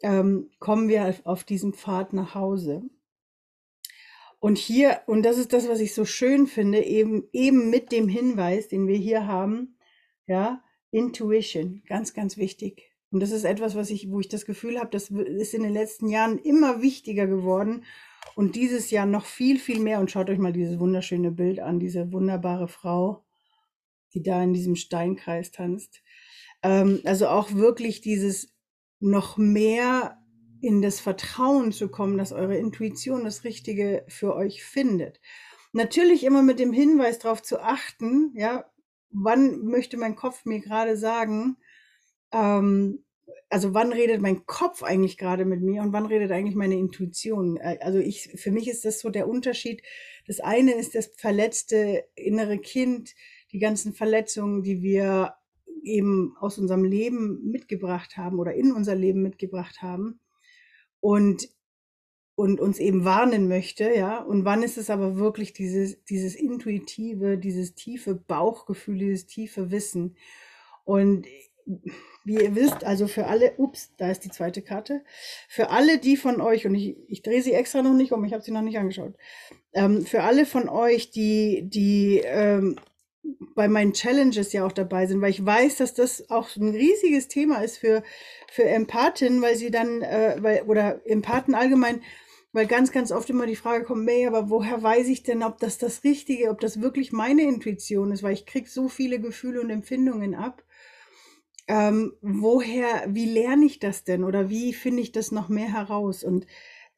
ähm, 0.03 0.49
kommen 0.59 0.87
wir 0.87 1.15
auf 1.23 1.43
diesen 1.43 1.73
Pfad 1.73 2.13
nach 2.13 2.35
Hause. 2.35 2.83
Und 4.39 4.57
hier, 4.57 5.01
und 5.05 5.23
das 5.23 5.37
ist 5.37 5.53
das, 5.53 5.69
was 5.69 5.79
ich 5.79 5.93
so 5.93 6.03
schön 6.03 6.47
finde, 6.47 6.83
eben, 6.83 7.27
eben 7.31 7.69
mit 7.69 7.91
dem 7.91 8.07
Hinweis, 8.07 8.67
den 8.67 8.87
wir 8.87 8.97
hier 8.97 9.27
haben, 9.27 9.77
ja, 10.25 10.63
Intuition, 10.89 11.83
ganz, 11.87 12.13
ganz 12.13 12.37
wichtig. 12.37 12.91
Und 13.11 13.19
das 13.19 13.31
ist 13.31 13.43
etwas, 13.43 13.75
was 13.75 13.89
ich, 13.89 14.09
wo 14.09 14.19
ich 14.19 14.29
das 14.29 14.45
Gefühl 14.45 14.79
habe, 14.79 14.89
das 14.89 15.11
ist 15.11 15.53
in 15.53 15.63
den 15.63 15.73
letzten 15.73 16.07
Jahren 16.07 16.39
immer 16.39 16.81
wichtiger 16.81 17.27
geworden 17.27 17.83
und 18.35 18.55
dieses 18.55 18.89
Jahr 18.89 19.05
noch 19.05 19.25
viel, 19.25 19.59
viel 19.59 19.79
mehr. 19.79 19.99
Und 19.99 20.09
schaut 20.09 20.29
euch 20.29 20.39
mal 20.39 20.53
dieses 20.53 20.79
wunderschöne 20.79 21.31
Bild 21.31 21.59
an, 21.59 21.79
diese 21.79 22.11
wunderbare 22.11 22.67
Frau, 22.67 23.23
die 24.13 24.23
da 24.23 24.41
in 24.41 24.53
diesem 24.53 24.75
Steinkreis 24.75 25.51
tanzt. 25.51 26.01
Ähm, 26.63 27.01
also 27.03 27.27
auch 27.27 27.53
wirklich 27.53 28.01
dieses 28.01 28.53
noch 29.01 29.37
mehr 29.37 30.17
in 30.61 30.81
das 30.81 30.99
Vertrauen 30.99 31.71
zu 31.71 31.89
kommen, 31.89 32.17
dass 32.17 32.31
eure 32.31 32.55
Intuition 32.55 33.25
das 33.25 33.43
Richtige 33.43 34.05
für 34.07 34.35
euch 34.35 34.63
findet. 34.63 35.19
Natürlich 35.73 36.23
immer 36.23 36.43
mit 36.43 36.59
dem 36.59 36.71
Hinweis 36.71 37.19
darauf 37.19 37.41
zu 37.41 37.59
achten, 37.59 38.31
ja, 38.35 38.65
wann 39.09 39.65
möchte 39.65 39.97
mein 39.97 40.15
Kopf 40.15 40.45
mir 40.45 40.59
gerade 40.59 40.97
sagen, 40.97 41.57
ähm, 42.31 43.03
also 43.49 43.73
wann 43.73 43.91
redet 43.91 44.21
mein 44.21 44.45
Kopf 44.45 44.83
eigentlich 44.83 45.17
gerade 45.17 45.45
mit 45.45 45.61
mir 45.61 45.81
und 45.81 45.91
wann 45.91 46.05
redet 46.05 46.31
eigentlich 46.31 46.55
meine 46.55 46.77
Intuition? 46.77 47.57
Äh, 47.57 47.79
also 47.81 47.99
ich, 47.99 48.29
für 48.35 48.51
mich 48.51 48.69
ist 48.69 48.85
das 48.85 48.99
so 48.99 49.09
der 49.09 49.27
Unterschied. 49.27 49.81
Das 50.27 50.39
eine 50.39 50.73
ist 50.73 50.95
das 50.95 51.11
verletzte 51.17 52.05
innere 52.15 52.59
Kind, 52.59 53.13
die 53.51 53.59
ganzen 53.59 53.93
Verletzungen, 53.93 54.63
die 54.63 54.81
wir 54.81 55.35
eben 55.83 56.35
aus 56.39 56.57
unserem 56.57 56.83
Leben 56.83 57.49
mitgebracht 57.51 58.17
haben 58.17 58.39
oder 58.39 58.53
in 58.53 58.71
unser 58.71 58.95
Leben 58.95 59.21
mitgebracht 59.21 59.81
haben 59.81 60.19
und, 60.99 61.49
und 62.35 62.59
uns 62.59 62.79
eben 62.79 63.05
warnen 63.05 63.47
möchte, 63.47 63.93
ja. 63.93 64.19
Und 64.21 64.45
wann 64.45 64.63
ist 64.63 64.77
es 64.77 64.89
aber 64.89 65.17
wirklich 65.17 65.53
dieses, 65.53 66.03
dieses 66.05 66.35
intuitive, 66.35 67.37
dieses 67.37 67.75
tiefe 67.75 68.15
Bauchgefühl, 68.15 68.99
dieses 68.99 69.25
tiefe 69.25 69.71
Wissen? 69.71 70.15
Und 70.83 71.27
wie 72.23 72.35
ihr 72.35 72.55
wisst, 72.55 72.83
also 72.83 73.07
für 73.07 73.27
alle, 73.27 73.53
ups, 73.57 73.91
da 73.97 74.09
ist 74.09 74.21
die 74.21 74.29
zweite 74.29 74.61
Karte, 74.61 75.03
für 75.47 75.69
alle 75.69 75.97
die 75.97 76.17
von 76.17 76.41
euch, 76.41 76.65
und 76.65 76.75
ich, 76.75 76.97
ich 77.07 77.21
drehe 77.21 77.41
sie 77.41 77.53
extra 77.53 77.81
noch 77.81 77.93
nicht 77.93 78.11
um, 78.11 78.23
ich 78.25 78.33
habe 78.33 78.43
sie 78.43 78.51
noch 78.51 78.61
nicht 78.61 78.77
angeschaut, 78.77 79.15
ähm, 79.73 80.05
für 80.05 80.23
alle 80.23 80.45
von 80.45 80.69
euch, 80.69 81.11
die, 81.11 81.63
die 81.67 82.21
ähm, 82.23 82.77
bei 83.55 83.67
meinen 83.67 83.93
Challenges 83.93 84.53
ja 84.53 84.65
auch 84.65 84.71
dabei 84.71 85.05
sind, 85.05 85.21
weil 85.21 85.31
ich 85.31 85.45
weiß, 85.45 85.77
dass 85.77 85.93
das 85.93 86.29
auch 86.29 86.55
ein 86.55 86.69
riesiges 86.69 87.27
Thema 87.27 87.61
ist 87.61 87.77
für, 87.77 88.03
für 88.51 88.63
Empathen, 88.63 89.41
weil 89.41 89.55
sie 89.55 89.71
dann, 89.71 90.01
äh, 90.01 90.37
weil, 90.39 90.63
oder 90.63 91.01
Empathen 91.05 91.53
allgemein, 91.53 92.01
weil 92.53 92.67
ganz, 92.67 92.91
ganz 92.91 93.11
oft 93.11 93.29
immer 93.29 93.45
die 93.45 93.55
Frage 93.55 93.85
kommt, 93.85 94.05
May, 94.05 94.27
aber 94.27 94.49
woher 94.49 94.81
weiß 94.81 95.07
ich 95.07 95.23
denn, 95.23 95.43
ob 95.43 95.59
das 95.59 95.77
das 95.77 96.03
Richtige, 96.03 96.49
ob 96.49 96.59
das 96.59 96.81
wirklich 96.81 97.11
meine 97.11 97.43
Intuition 97.43 98.11
ist, 98.11 98.23
weil 98.23 98.33
ich 98.33 98.45
kriege 98.45 98.69
so 98.69 98.89
viele 98.89 99.19
Gefühle 99.19 99.61
und 99.61 99.69
Empfindungen 99.69 100.35
ab. 100.35 100.63
Ähm, 101.67 102.13
woher, 102.21 103.05
wie 103.07 103.27
lerne 103.27 103.65
ich 103.65 103.79
das 103.79 104.03
denn 104.03 104.23
oder 104.23 104.49
wie 104.49 104.73
finde 104.73 105.01
ich 105.01 105.11
das 105.11 105.31
noch 105.31 105.47
mehr 105.47 105.71
heraus? 105.71 106.23
Und 106.23 106.45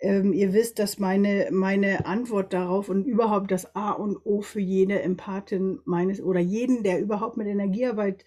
ähm, 0.04 0.34
ihr 0.34 0.52
wisst, 0.54 0.80
dass 0.80 1.00
meine, 1.00 1.48
meine 1.52 2.06
Antwort 2.06 2.52
darauf 2.52 2.90
und 2.90 3.06
überhaupt 3.06 3.52
das 3.52 3.74
A 3.74 3.92
und 3.92 4.18
O 4.26 4.42
für 4.42 4.60
jede 4.60 5.02
Empathin 5.02 5.80
meines 5.86 6.22
oder 6.22 6.42
jeden, 6.42 6.84
der 6.84 7.00
überhaupt 7.00 7.38
mit 7.38 7.48
Energiearbeit 7.48 8.26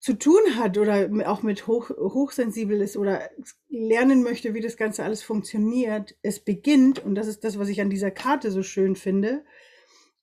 zu 0.00 0.14
tun 0.14 0.40
hat 0.56 0.78
oder 0.78 1.10
auch 1.26 1.42
mit 1.42 1.66
hoch, 1.66 1.90
hochsensibel 1.90 2.80
ist 2.80 2.96
oder 2.96 3.28
lernen 3.68 4.22
möchte, 4.22 4.54
wie 4.54 4.60
das 4.60 4.78
Ganze 4.78 5.04
alles 5.04 5.22
funktioniert, 5.22 6.16
es 6.22 6.40
beginnt, 6.40 7.04
und 7.04 7.16
das 7.16 7.26
ist 7.26 7.44
das, 7.44 7.58
was 7.58 7.68
ich 7.68 7.80
an 7.82 7.90
dieser 7.90 8.10
Karte 8.10 8.50
so 8.50 8.62
schön 8.62 8.96
finde, 8.96 9.44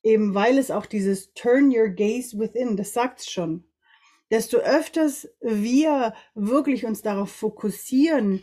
eben 0.01 0.33
weil 0.33 0.57
es 0.57 0.71
auch 0.71 0.87
dieses 0.87 1.33
Turn 1.33 1.71
your 1.75 1.89
gaze 1.89 2.39
within, 2.39 2.75
das 2.75 2.93
sagt 2.93 3.19
es 3.19 3.29
schon. 3.29 3.65
Desto 4.31 4.57
öfters 4.57 5.29
wir 5.41 6.15
wirklich 6.33 6.85
uns 6.85 7.03
darauf 7.03 7.29
fokussieren, 7.29 8.41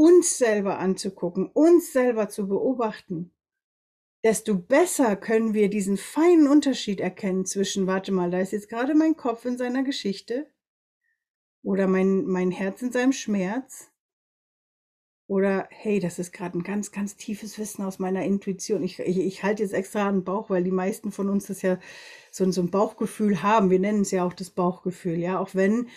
uns 0.00 0.38
selber 0.38 0.78
anzugucken, 0.78 1.50
uns 1.52 1.92
selber 1.92 2.30
zu 2.30 2.48
beobachten, 2.48 3.34
desto 4.24 4.54
besser 4.56 5.14
können 5.14 5.52
wir 5.52 5.68
diesen 5.68 5.98
feinen 5.98 6.48
Unterschied 6.48 7.00
erkennen 7.00 7.44
zwischen, 7.44 7.86
warte 7.86 8.10
mal, 8.10 8.30
da 8.30 8.40
ist 8.40 8.52
jetzt 8.52 8.70
gerade 8.70 8.94
mein 8.94 9.14
Kopf 9.14 9.44
in 9.44 9.58
seiner 9.58 9.82
Geschichte 9.82 10.46
oder 11.62 11.86
mein, 11.86 12.24
mein 12.24 12.50
Herz 12.50 12.80
in 12.80 12.92
seinem 12.92 13.12
Schmerz 13.12 13.90
oder 15.26 15.68
hey, 15.70 16.00
das 16.00 16.18
ist 16.18 16.32
gerade 16.32 16.56
ein 16.56 16.62
ganz, 16.62 16.92
ganz 16.92 17.16
tiefes 17.16 17.58
Wissen 17.58 17.84
aus 17.84 17.98
meiner 17.98 18.24
Intuition. 18.24 18.82
Ich, 18.82 19.00
ich, 19.00 19.18
ich 19.18 19.42
halte 19.42 19.62
jetzt 19.62 19.74
extra 19.74 20.08
an 20.08 20.20
den 20.20 20.24
Bauch, 20.24 20.48
weil 20.48 20.64
die 20.64 20.70
meisten 20.70 21.12
von 21.12 21.28
uns 21.28 21.48
das 21.48 21.60
ja 21.60 21.78
so, 22.30 22.50
so 22.50 22.62
ein 22.62 22.70
Bauchgefühl 22.70 23.42
haben. 23.42 23.68
Wir 23.68 23.80
nennen 23.80 24.00
es 24.00 24.12
ja 24.12 24.24
auch 24.24 24.32
das 24.32 24.48
Bauchgefühl, 24.48 25.18
ja, 25.18 25.38
auch 25.38 25.54
wenn 25.54 25.88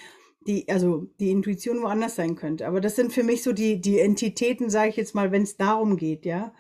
die, 0.48 0.68
also 0.70 1.08
die 1.20 1.32
Intuition 1.32 1.82
woanders 1.82 2.16
sein 2.16 2.36
könnte. 2.36 2.68
Aber 2.68 2.82
das 2.82 2.96
sind 2.96 3.14
für 3.14 3.24
mich 3.24 3.44
so 3.44 3.54
die, 3.54 3.80
die 3.82 4.00
Entitäten, 4.00 4.70
sage 4.70 4.90
ich 4.90 4.96
jetzt 4.96 5.16
mal, 5.16 5.32
wenn 5.32 5.44
es 5.44 5.58
darum 5.58 5.98
geht, 5.98 6.26
ja. 6.26 6.54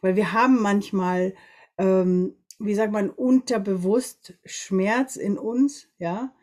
Weil 0.00 0.16
wir 0.16 0.32
haben 0.32 0.60
manchmal, 0.62 1.34
ähm, 1.78 2.34
wie 2.58 2.74
sagt 2.74 2.92
man, 2.92 3.10
unterbewusst 3.10 4.34
Schmerz 4.44 5.16
in 5.16 5.38
uns, 5.38 5.88
ja, 5.98 6.34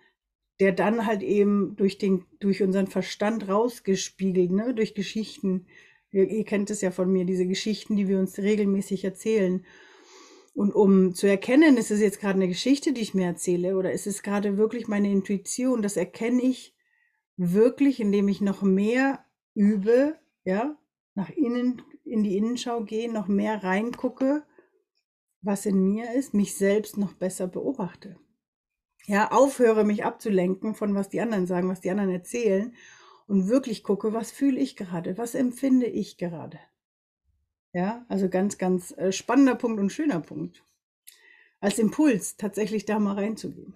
der 0.60 0.72
dann 0.72 1.06
halt 1.06 1.22
eben 1.22 1.76
durch 1.76 1.98
den, 1.98 2.26
durch 2.40 2.64
unseren 2.64 2.88
Verstand 2.88 3.48
rausgespiegelt, 3.48 4.52
ne, 4.52 4.74
durch 4.74 4.96
Geschichten. 4.96 5.68
Ihr, 6.12 6.30
ihr 6.30 6.46
kennt 6.46 6.70
es 6.72 6.82
ja 6.82 6.92
von 6.92 7.12
mir, 7.12 7.26
diese 7.26 7.48
Geschichten, 7.48 7.96
die 7.96 8.08
wir 8.08 8.20
uns 8.20 8.38
regelmäßig 8.38 9.04
erzählen. 9.04 9.66
Und 10.54 10.74
um 10.74 11.14
zu 11.14 11.28
erkennen, 11.28 11.78
ist 11.78 11.92
es 11.92 12.02
jetzt 12.02 12.20
gerade 12.20 12.36
eine 12.36 12.48
Geschichte, 12.48 12.92
die 12.92 13.02
ich 13.02 13.14
mir 13.14 13.28
erzähle, 13.28 13.78
oder 13.78 13.92
ist 13.92 14.08
es 14.08 14.24
gerade 14.24 14.58
wirklich 14.58 14.88
meine 14.88 15.12
Intuition, 15.12 15.84
das 15.84 15.98
erkenne 15.98 16.42
ich 16.42 16.74
wirklich, 17.38 18.00
indem 18.00 18.28
ich 18.28 18.42
noch 18.42 18.62
mehr 18.62 19.24
übe, 19.54 20.20
ja, 20.44 20.76
nach 21.16 21.30
innen, 21.30 21.82
in 22.04 22.24
die 22.24 22.38
Innenschau 22.38 22.84
gehe, 22.84 23.12
noch 23.12 23.28
mehr 23.28 23.64
reingucke, 23.64 24.44
was 25.42 25.66
in 25.66 25.82
mir 25.82 26.14
ist, 26.14 26.34
mich 26.34 26.56
selbst 26.56 26.98
noch 26.98 27.14
besser 27.14 27.48
beobachte. 27.48 28.18
Ja, 29.06 29.32
aufhöre 29.32 29.86
mich 29.86 30.04
abzulenken 30.04 30.76
von 30.76 30.94
was 30.94 31.10
die 31.10 31.22
anderen 31.22 31.48
sagen, 31.48 31.70
was 31.70 31.80
die 31.80 31.90
anderen 31.90 32.12
erzählen 32.12 32.76
und 33.28 33.48
wirklich 33.48 33.84
gucke, 33.84 34.14
was 34.14 34.32
fühle 34.32 34.60
ich 34.60 34.76
gerade, 34.76 35.18
was 35.18 35.36
empfinde 35.36 35.86
ich 35.86 36.18
gerade. 36.18 36.60
Ja, 37.74 38.06
also 38.10 38.30
ganz, 38.30 38.58
ganz 38.58 38.92
äh, 38.98 39.12
spannender 39.12 39.56
Punkt 39.56 39.80
und 39.80 39.92
schöner 39.92 40.20
Punkt. 40.20 40.64
Als 41.60 41.80
Impuls 41.80 42.38
tatsächlich 42.38 42.86
da 42.86 43.00
mal 43.00 43.16
reinzugehen. 43.16 43.76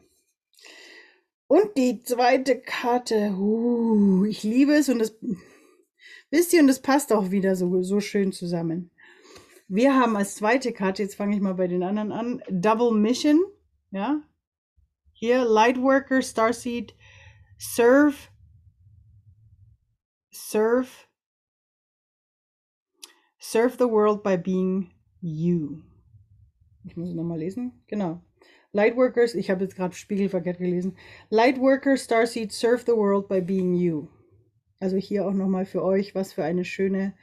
Und 1.52 1.76
die 1.76 2.02
zweite 2.02 2.62
Karte, 2.62 3.36
uh, 3.38 4.24
ich 4.24 4.42
liebe 4.44 4.72
es 4.72 4.88
und 4.88 5.00
das, 5.00 5.18
wisst 6.30 6.54
ihr, 6.54 6.62
und 6.62 6.68
das 6.68 6.82
passt 6.82 7.12
auch 7.12 7.30
wieder 7.30 7.58
so, 7.58 7.82
so 7.82 8.00
schön 8.00 8.32
zusammen. 8.32 8.90
Wir 9.68 9.94
haben 9.94 10.16
als 10.16 10.36
zweite 10.36 10.72
Karte, 10.72 11.04
jetzt 11.04 11.16
fange 11.16 11.36
ich 11.36 11.42
mal 11.42 11.56
bei 11.56 11.68
den 11.68 11.84
anderen 11.84 12.14
an, 12.14 12.42
Double 12.50 12.94
Mission, 12.98 13.44
ja. 13.92 14.24
Hier, 15.12 15.44
Lightworker, 15.44 16.22
Starseed, 16.22 16.96
Serve, 17.58 18.16
Serve, 20.30 20.88
Serve 23.40 23.76
the 23.78 23.90
world 23.90 24.24
by 24.24 24.38
being 24.38 24.90
you. 25.20 25.82
Ich 26.86 26.96
muss 26.96 27.10
es 27.10 27.16
nochmal 27.16 27.40
lesen. 27.40 27.84
Genau. 27.88 28.24
Lightworkers, 28.74 29.36
ich 29.36 29.50
habe 29.50 29.64
jetzt 29.64 29.76
gerade 29.76 29.94
spiegelverkehrt 29.96 30.58
gelesen. 30.58 30.98
Lightworker 31.30 31.98
Starseed 31.98 32.52
serve 32.52 32.84
the 32.86 32.94
world 32.94 33.28
by 33.28 33.42
being 33.42 33.74
you. 33.74 34.08
Also 34.80 34.98
hier 34.98 35.28
auch 35.28 35.34
nochmal 35.34 35.66
für 35.66 35.84
euch, 35.84 36.16
was 36.16 36.34
für 36.34 36.44
eine 36.44 36.66
schöne 36.66 37.14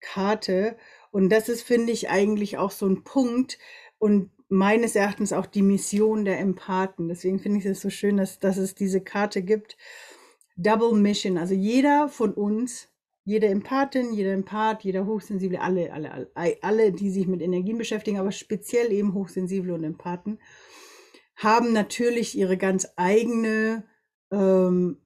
Karte. 0.00 0.76
Und 1.10 1.30
das 1.30 1.48
ist, 1.48 1.62
finde 1.62 1.92
ich, 1.92 2.10
eigentlich 2.10 2.58
auch 2.58 2.72
so 2.72 2.86
ein 2.86 3.04
Punkt 3.04 3.58
und 3.98 4.30
meines 4.48 4.94
Erachtens 4.94 5.32
auch 5.32 5.46
die 5.46 5.62
Mission 5.62 6.24
der 6.24 6.38
Empathen. 6.40 7.08
Deswegen 7.08 7.38
finde 7.38 7.58
ich 7.58 7.66
es 7.66 7.80
so 7.80 7.90
schön, 7.90 8.16
dass, 8.16 8.38
dass 8.40 8.56
es 8.56 8.74
diese 8.74 9.00
Karte 9.00 9.42
gibt. 9.42 9.76
Double 10.56 10.92
Mission. 10.92 11.38
Also 11.38 11.54
jeder 11.54 12.08
von 12.08 12.34
uns 12.34 12.88
jede 13.24 13.46
Empathin, 13.46 14.12
jeder 14.12 14.32
Empath, 14.32 14.84
jeder 14.84 15.06
Hochsensible, 15.06 15.60
alle, 15.60 15.92
alle, 15.92 16.30
alle, 16.34 16.56
alle, 16.60 16.92
die 16.92 17.10
sich 17.10 17.26
mit 17.26 17.40
Energien 17.40 17.78
beschäftigen, 17.78 18.18
aber 18.18 18.32
speziell 18.32 18.92
eben 18.92 19.14
Hochsensible 19.14 19.72
und 19.72 19.82
Empathen, 19.82 20.38
haben 21.36 21.72
natürlich 21.72 22.36
ihre 22.36 22.56
ganz 22.58 22.86
eigene 22.96 23.84
ähm, 24.30 24.98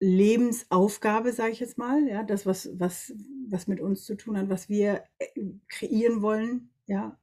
Lebensaufgabe, 0.00 1.32
sage 1.32 1.52
ich 1.52 1.60
jetzt 1.60 1.78
mal, 1.78 2.06
ja, 2.06 2.22
das, 2.22 2.46
was, 2.46 2.70
was, 2.78 3.12
was 3.48 3.66
mit 3.66 3.80
uns 3.80 4.04
zu 4.04 4.16
tun 4.16 4.38
hat, 4.38 4.48
was 4.48 4.68
wir 4.68 5.02
äh, 5.18 5.26
kreieren 5.68 6.22
wollen, 6.22 6.70
ja. 6.86 7.18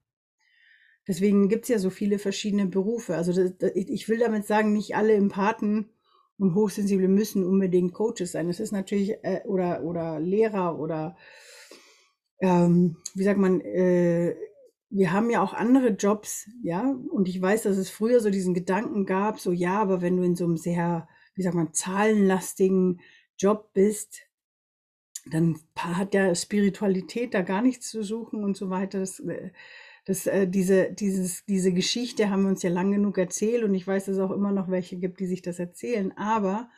Deswegen 1.08 1.50
gibt 1.50 1.63
es 1.63 1.70
ja 1.70 1.77
so 1.77 1.92
viele 1.92 2.18
verschiedene 2.18 2.65
Berufe. 2.65 3.15
Also 3.15 3.32
das, 3.32 3.56
das, 3.60 3.72
ich 3.75 4.10
will 4.10 4.18
damit 4.18 4.48
sagen, 4.48 4.74
nicht 4.74 4.96
alle 4.96 5.13
Empathen 5.13 5.89
und 6.38 6.56
Hochsensible 6.56 7.08
müssen 7.08 7.46
unbedingt 7.46 7.94
Coaches 7.94 8.34
sein. 8.34 8.50
Es 8.50 8.60
ist 8.60 8.72
natürlich, 8.72 9.13
äh, 9.24 9.42
oder, 9.46 9.84
oder 9.84 10.20
Lehrer 10.20 10.80
oder 10.80 11.15
ähm, 12.39 12.98
wie 13.13 13.24
sagt 13.24 13.39
man, 13.39 13.62
äh, 13.62 14.36
wir 14.89 15.12
haben 15.12 15.30
ja 15.30 15.42
auch 15.42 15.54
andere 15.54 15.89
Jobs, 15.89 16.50
ja, 16.63 16.96
und 17.10 17.27
ich 17.27 17.42
weiß, 17.42 17.63
dass 17.63 17.77
es 17.77 17.89
früher 17.89 18.20
so 18.20 18.30
diesen 18.30 18.54
Gedanken 18.54 19.06
gab, 19.06 19.39
so 19.39 19.51
ja, 19.51 19.82
aber 19.82 20.01
wenn 20.01 20.18
du 20.18 20.24
in 20.24 20.36
so 20.36 20.46
einem 20.46 20.58
sehr, 20.58 21.08
wie 21.34 21.42
sagt 21.42 21.56
man, 21.56 21.74
zahlenlastigen 21.74 23.01
Job 23.38 23.72
bist, 23.74 24.22
dann 25.25 25.60
hat 25.77 26.13
ja 26.13 26.36
Spiritualität 26.36 27.34
da 27.34 27.42
gar 27.42 27.62
nichts 27.62 27.89
zu 27.89 28.04
suchen 28.04 28.44
und 28.44 28.56
so 28.56 28.70
weiter. 28.70 29.00
Das, 29.00 29.20
äh, 29.20 29.51
das, 30.06 30.28
äh, 30.28 30.48
diese, 30.48 30.92
dieses, 30.92 31.46
diese 31.46 31.74
Geschichte 31.74 32.30
haben 32.30 32.44
wir 32.44 32.50
uns 32.50 32.62
ja 32.62 32.70
lang 32.70 32.92
genug 32.92 33.18
erzählt 33.18 33.64
und 33.64 33.74
ich 33.74 33.88
weiß, 33.88 34.06
dass 34.06 34.16
es 34.16 34.22
auch 34.22 34.32
immer 34.32 34.52
noch 34.52 34.70
welche 34.70 34.98
gibt, 34.98 35.20
die 35.20 35.26
sich 35.26 35.42
das 35.42 35.60
erzählen. 35.60 36.16
Aber 36.16 36.70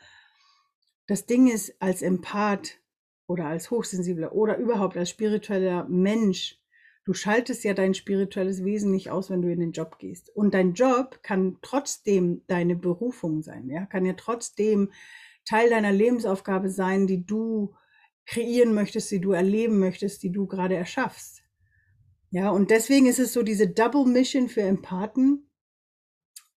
das 1.06 1.26
Ding 1.26 1.46
ist, 1.46 1.80
als 1.80 2.02
Empath 2.02 2.78
oder 3.26 3.46
als 3.46 3.70
Hochsensibler 3.70 4.32
oder 4.34 4.56
überhaupt 4.56 4.96
als 4.96 5.10
spiritueller 5.10 5.86
Mensch, 5.88 6.58
du 7.04 7.12
schaltest 7.12 7.64
ja 7.64 7.74
dein 7.74 7.92
spirituelles 7.94 8.64
Wesen 8.64 8.90
nicht 8.90 9.10
aus, 9.10 9.28
wenn 9.28 9.42
du 9.42 9.52
in 9.52 9.60
den 9.60 9.72
Job 9.72 9.98
gehst. 9.98 10.34
Und 10.34 10.54
dein 10.54 10.72
Job 10.72 11.20
kann 11.22 11.58
trotzdem 11.60 12.42
deine 12.46 12.76
Berufung 12.76 13.42
sein, 13.42 13.68
ja, 13.68 13.84
kann 13.84 14.06
ja 14.06 14.14
trotzdem 14.14 14.90
Teil 15.44 15.68
deiner 15.68 15.92
Lebensaufgabe 15.92 16.70
sein, 16.70 17.06
die 17.06 17.24
du 17.24 17.74
kreieren 18.26 18.74
möchtest, 18.74 19.10
die 19.10 19.20
du 19.20 19.32
erleben 19.32 19.78
möchtest, 19.78 20.22
die 20.22 20.32
du 20.32 20.46
gerade 20.46 20.76
erschaffst. 20.76 21.42
Ja, 22.30 22.50
und 22.50 22.70
deswegen 22.70 23.06
ist 23.06 23.18
es 23.18 23.32
so 23.32 23.42
diese 23.42 23.68
Double 23.68 24.04
Mission 24.04 24.48
für 24.48 24.60
Empathen 24.60 25.48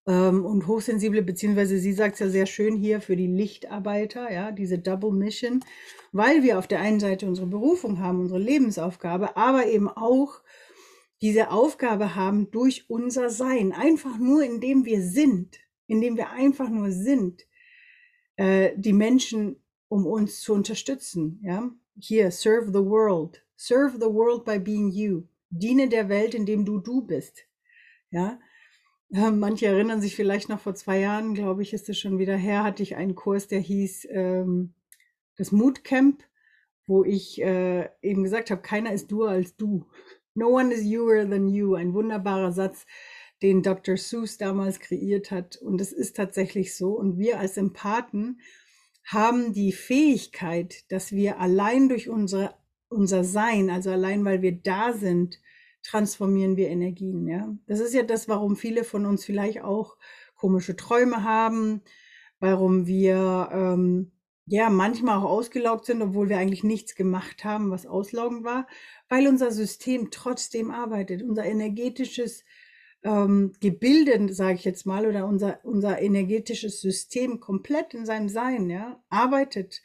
ähm, 0.05 0.43
und 0.45 0.67
Hochsensible, 0.67 1.21
beziehungsweise 1.21 1.77
sie 1.77 1.93
sagt 1.93 2.15
es 2.15 2.19
ja 2.19 2.29
sehr 2.29 2.45
schön 2.45 2.75
hier 2.75 2.99
für 2.99 3.15
die 3.15 3.27
Lichtarbeiter, 3.27 4.31
ja, 4.31 4.51
diese 4.51 4.79
Double 4.79 5.11
Mission, 5.11 5.63
weil 6.11 6.43
wir 6.43 6.59
auf 6.59 6.67
der 6.67 6.81
einen 6.81 6.99
Seite 6.99 7.25
unsere 7.25 7.47
Berufung 7.47 7.99
haben, 7.99 8.19
unsere 8.19 8.39
Lebensaufgabe, 8.39 9.37
aber 9.37 9.67
eben 9.67 9.87
auch 9.87 10.41
diese 11.21 11.51
Aufgabe 11.51 12.15
haben 12.15 12.51
durch 12.51 12.89
unser 12.89 13.29
Sein, 13.29 13.71
einfach 13.71 14.17
nur 14.17 14.43
indem 14.43 14.85
wir 14.85 15.01
sind, 15.01 15.59
indem 15.87 16.17
wir 16.17 16.31
einfach 16.31 16.69
nur 16.69 16.91
sind, 16.91 17.45
äh, 18.35 18.71
die 18.75 18.93
Menschen 18.93 19.63
um 19.87 20.05
uns 20.05 20.41
zu 20.41 20.53
unterstützen, 20.53 21.39
ja. 21.43 21.69
Hier, 21.99 22.31
serve 22.31 22.67
the 22.67 22.85
world. 22.85 23.45
Serve 23.57 23.97
the 23.99 24.11
world 24.11 24.45
by 24.45 24.57
being 24.57 24.89
you 24.89 25.27
diene 25.51 25.89
der 25.89 26.09
Welt, 26.09 26.33
indem 26.33 26.65
du 26.65 26.79
du 26.79 27.01
bist. 27.01 27.45
Ja, 28.09 28.39
äh, 29.13 29.31
Manche 29.31 29.67
erinnern 29.67 30.01
sich 30.01 30.15
vielleicht 30.15 30.49
noch 30.49 30.59
vor 30.59 30.73
zwei 30.75 30.99
Jahren, 30.99 31.33
glaube 31.33 31.61
ich, 31.61 31.73
ist 31.73 31.89
es 31.89 31.99
schon 31.99 32.17
wieder 32.17 32.35
her, 32.35 32.63
hatte 32.63 32.83
ich 32.83 32.95
einen 32.95 33.15
Kurs, 33.15 33.47
der 33.47 33.59
hieß 33.59 34.07
ähm, 34.09 34.73
das 35.37 35.51
Mood 35.51 35.83
Camp, 35.83 36.23
wo 36.87 37.03
ich 37.03 37.41
äh, 37.41 37.89
eben 38.01 38.23
gesagt 38.23 38.51
habe, 38.51 38.61
keiner 38.61 38.93
ist 38.93 39.11
du 39.11 39.25
als 39.25 39.55
du. 39.55 39.85
No 40.33 40.47
one 40.47 40.73
is 40.73 40.83
youer 40.83 41.29
than 41.29 41.47
you. 41.47 41.75
Ein 41.75 41.93
wunderbarer 41.93 42.53
Satz, 42.53 42.85
den 43.41 43.63
Dr. 43.63 43.97
Seuss 43.97 44.37
damals 44.37 44.79
kreiert 44.79 45.31
hat. 45.31 45.57
Und 45.57 45.81
es 45.81 45.91
ist 45.91 46.15
tatsächlich 46.15 46.75
so. 46.75 46.91
Und 46.91 47.17
wir 47.17 47.39
als 47.39 47.57
Empathen 47.57 48.39
haben 49.05 49.51
die 49.53 49.71
Fähigkeit, 49.73 50.89
dass 50.89 51.11
wir 51.11 51.39
allein 51.39 51.89
durch 51.89 52.07
unsere 52.07 52.55
unser 52.91 53.23
Sein, 53.23 53.69
also 53.69 53.89
allein 53.89 54.25
weil 54.25 54.41
wir 54.41 54.51
da 54.51 54.93
sind, 54.93 55.39
transformieren 55.83 56.57
wir 56.57 56.69
Energien. 56.69 57.27
Ja, 57.27 57.55
das 57.67 57.79
ist 57.79 57.93
ja 57.93 58.03
das, 58.03 58.27
warum 58.27 58.55
viele 58.55 58.83
von 58.83 59.05
uns 59.05 59.25
vielleicht 59.25 59.61
auch 59.61 59.97
komische 60.35 60.75
Träume 60.75 61.23
haben, 61.23 61.81
warum 62.39 62.87
wir 62.87 63.49
ähm, 63.51 64.11
ja 64.45 64.69
manchmal 64.69 65.19
auch 65.19 65.29
ausgelaugt 65.29 65.85
sind, 65.85 66.01
obwohl 66.01 66.29
wir 66.29 66.37
eigentlich 66.37 66.63
nichts 66.63 66.95
gemacht 66.95 67.43
haben, 67.45 67.71
was 67.71 67.85
auslaugend 67.85 68.43
war, 68.43 68.67
weil 69.09 69.27
unser 69.27 69.51
System 69.51 70.09
trotzdem 70.11 70.71
arbeitet, 70.71 71.23
unser 71.23 71.45
energetisches 71.45 72.43
ähm, 73.03 73.53
Gebilde, 73.59 74.33
sage 74.33 74.55
ich 74.55 74.65
jetzt 74.65 74.85
mal, 74.85 75.07
oder 75.07 75.25
unser 75.25 75.59
unser 75.63 76.01
energetisches 76.01 76.81
System 76.81 77.39
komplett 77.39 77.93
in 77.93 78.05
seinem 78.05 78.29
Sein, 78.29 78.69
ja, 78.69 79.01
arbeitet 79.09 79.81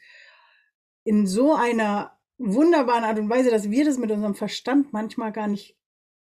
in 1.03 1.25
so 1.25 1.53
einer 1.53 2.17
wunderbaren 2.37 3.03
Art 3.03 3.19
und 3.19 3.29
Weise, 3.29 3.49
dass 3.49 3.71
wir 3.71 3.85
das 3.85 3.97
mit 3.97 4.11
unserem 4.11 4.35
Verstand 4.35 4.93
manchmal 4.93 5.31
gar 5.31 5.47
nicht 5.47 5.76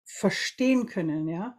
verstehen 0.05 0.87
können, 0.87 1.29
ja. 1.29 1.59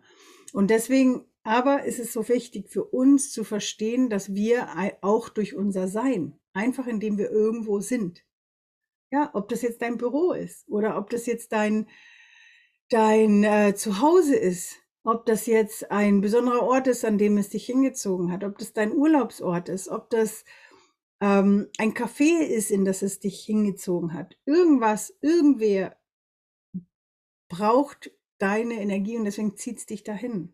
Und 0.54 0.70
deswegen 0.70 1.26
aber 1.46 1.84
ist 1.84 2.00
es 2.00 2.12
so 2.12 2.28
wichtig 2.28 2.70
für 2.70 2.84
uns 2.84 3.32
zu 3.32 3.44
verstehen, 3.44 4.10
dass 4.10 4.34
wir 4.34 4.98
auch 5.02 5.30
durch 5.30 5.56
unser 5.56 5.88
Sein, 5.88 6.40
einfach 6.54 6.88
indem 6.88 7.20
wir 7.20 7.30
irgendwo 7.30 7.82
sind, 7.82 8.26
ja, 9.12 9.30
ob 9.34 9.48
das 9.50 9.62
jetzt 9.62 9.84
dein 9.84 9.98
Büro 9.98 10.34
ist 10.34 10.68
oder 10.68 10.98
ob 10.98 11.12
das 11.12 11.28
jetzt 11.28 11.52
dein, 11.52 11.88
dein 12.90 13.44
äh, 13.44 13.76
Zuhause 13.76 14.36
ist, 14.36 14.78
ob 15.04 15.28
das 15.28 15.46
jetzt 15.46 15.92
ein 15.92 16.20
besonderer 16.20 16.64
Ort 16.64 16.88
ist, 16.88 17.06
an 17.06 17.20
dem 17.20 17.38
es 17.38 17.50
dich 17.50 17.68
hingezogen 17.68 18.32
hat, 18.32 18.44
ob 18.44 18.58
das 18.58 18.74
dein 18.74 18.92
Urlaubsort 18.92 19.70
ist, 19.70 19.88
ob 19.88 20.10
das 20.10 20.46
ähm, 21.22 21.70
ein 21.78 21.94
Café 21.94 22.42
ist, 22.42 22.72
in 22.72 22.86
das 22.86 23.04
es 23.04 23.20
dich 23.20 23.40
hingezogen 23.42 24.14
hat. 24.14 24.36
Irgendwas, 24.46 25.16
irgendwer 25.22 25.96
braucht 27.50 28.12
deine 28.38 28.76
Energie 28.76 29.18
und 29.18 29.26
deswegen 29.26 29.56
zieht 29.56 29.78
es 29.78 29.86
dich 29.86 30.04
dahin. 30.04 30.54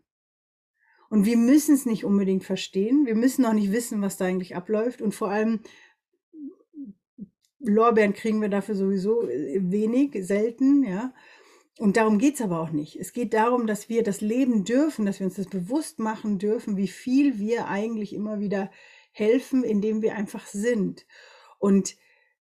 Und 1.10 1.26
wir 1.26 1.36
müssen 1.36 1.76
es 1.76 1.86
nicht 1.86 2.06
unbedingt 2.06 2.46
verstehen. 2.46 3.06
Wir 3.06 3.16
müssen 3.16 3.46
auch 3.46 3.54
nicht 3.54 3.74
wissen, 3.74 4.02
was 4.02 4.16
da 4.16 4.26
eigentlich 4.26 4.56
abläuft. 4.56 5.02
Und 5.02 5.14
vor 5.14 5.30
allem 5.30 5.60
Lorbeeren 7.60 8.14
kriegen 8.14 8.42
wir 8.42 8.50
dafür 8.50 8.76
sowieso 8.76 9.28
äh, 9.28 9.60
wenig, 9.62 10.26
selten, 10.26 10.84
ja. 10.84 11.14
Und 11.78 11.98
darum 11.98 12.18
geht 12.18 12.36
es 12.36 12.42
aber 12.42 12.60
auch 12.60 12.72
nicht. 12.72 12.96
Es 12.96 13.12
geht 13.12 13.34
darum, 13.34 13.66
dass 13.66 13.90
wir 13.90 14.04
das 14.04 14.22
leben 14.22 14.66
dürfen, 14.66 15.06
dass 15.06 15.20
wir 15.20 15.26
uns 15.26 15.36
das 15.36 15.48
bewusst 15.48 16.00
machen 16.00 16.38
dürfen, 16.38 16.78
wie 16.78 16.88
viel 16.88 17.40
wir 17.40 17.68
eigentlich 17.68 18.14
immer 18.14 18.40
wieder 18.40 18.72
helfen, 19.12 19.64
indem 19.64 20.02
wir 20.02 20.16
einfach 20.16 20.46
sind. 20.46 21.06
Und 21.60 21.96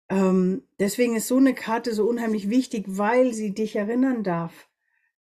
ähm, 0.10 0.64
deswegen 0.80 1.16
ist 1.16 1.28
so 1.28 1.38
eine 1.38 1.54
Karte 1.54 1.94
so 1.94 2.08
unheimlich 2.08 2.50
wichtig, 2.50 2.86
weil 2.88 3.34
sie 3.34 3.54
dich 3.54 3.76
erinnern 3.76 4.24
darf, 4.24 4.69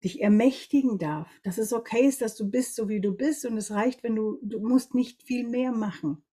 dich 0.04 0.22
ermächtigen 0.22 0.98
darf, 0.98 1.28
dass 1.44 1.58
es 1.58 1.74
okay 1.74 2.06
ist, 2.06 2.22
dass 2.22 2.36
du 2.36 2.50
bist, 2.50 2.76
so 2.76 2.88
wie 2.88 3.02
du 3.02 3.14
bist. 3.14 3.46
Und 3.46 3.58
es 3.58 3.72
reicht, 3.72 4.04
wenn 4.04 4.16
du, 4.16 4.40
du 4.42 4.60
musst 4.60 4.96
nicht 4.96 5.24
viel 5.24 5.48
mehr 5.48 5.72
machen. 5.72 6.24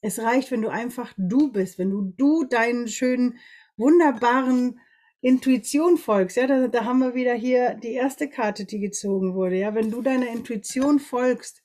Es 0.00 0.18
reicht, 0.18 0.50
wenn 0.50 0.62
du 0.62 0.68
einfach 0.68 1.14
du 1.16 1.50
bist, 1.50 1.78
wenn 1.78 1.90
du 1.90 2.12
du 2.16 2.44
deinen 2.44 2.88
schönen, 2.88 3.38
wunderbaren 3.76 4.80
Intuition 5.20 5.96
folgst. 5.96 6.36
Ja, 6.36 6.46
da, 6.46 6.68
da 6.68 6.84
haben 6.84 6.98
wir 6.98 7.14
wieder 7.14 7.34
hier 7.34 7.74
die 7.74 7.92
erste 7.92 8.28
Karte, 8.28 8.66
die 8.66 8.80
gezogen 8.80 9.34
wurde. 9.34 9.56
Ja, 9.56 9.74
wenn 9.74 9.90
du 9.90 10.02
deiner 10.02 10.28
Intuition 10.28 10.98
folgst, 10.98 11.62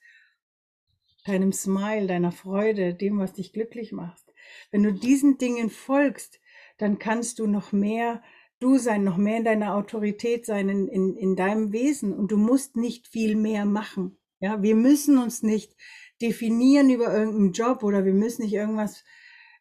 deinem 1.25 1.52
Smile, 1.52 2.08
deiner 2.08 2.32
Freude, 2.32 2.93
dem, 2.93 3.19
was 3.19 3.34
dich 3.34 3.52
glücklich 3.52 3.91
macht. 3.91 4.34
Wenn 4.71 4.84
du 4.84 4.93
diesen 4.93 5.38
Dingen 5.38 5.69
folgst, 5.69 6.39
dann 6.78 6.99
kannst 6.99 7.39
du 7.39 7.47
noch 7.47 7.71
mehr 7.71 8.23
du 8.60 8.78
sein, 8.78 9.04
noch 9.04 9.17
mehr 9.17 9.38
in 9.38 9.45
deiner 9.45 9.76
Autorität 9.76 10.45
sein, 10.45 10.69
in, 10.69 10.88
in, 10.88 11.15
in 11.15 11.36
deinem 11.36 11.72
Wesen. 11.72 12.13
Und 12.13 12.32
du 12.32 12.38
musst 12.38 12.76
nicht 12.76 13.08
viel 13.08 13.36
mehr 13.36 13.65
machen. 13.65 14.17
Ja, 14.39 14.62
wir 14.62 14.76
müssen 14.76 15.17
uns 15.17 15.43
nicht 15.43 15.76
definieren 16.22 16.89
über 16.89 17.13
irgendeinen 17.13 17.54
Job 17.54 17.84
oder 17.84 18.06
wir 18.06 18.13
müssen 18.13 18.43
nicht 18.43 18.54
irgendwas 18.54 19.04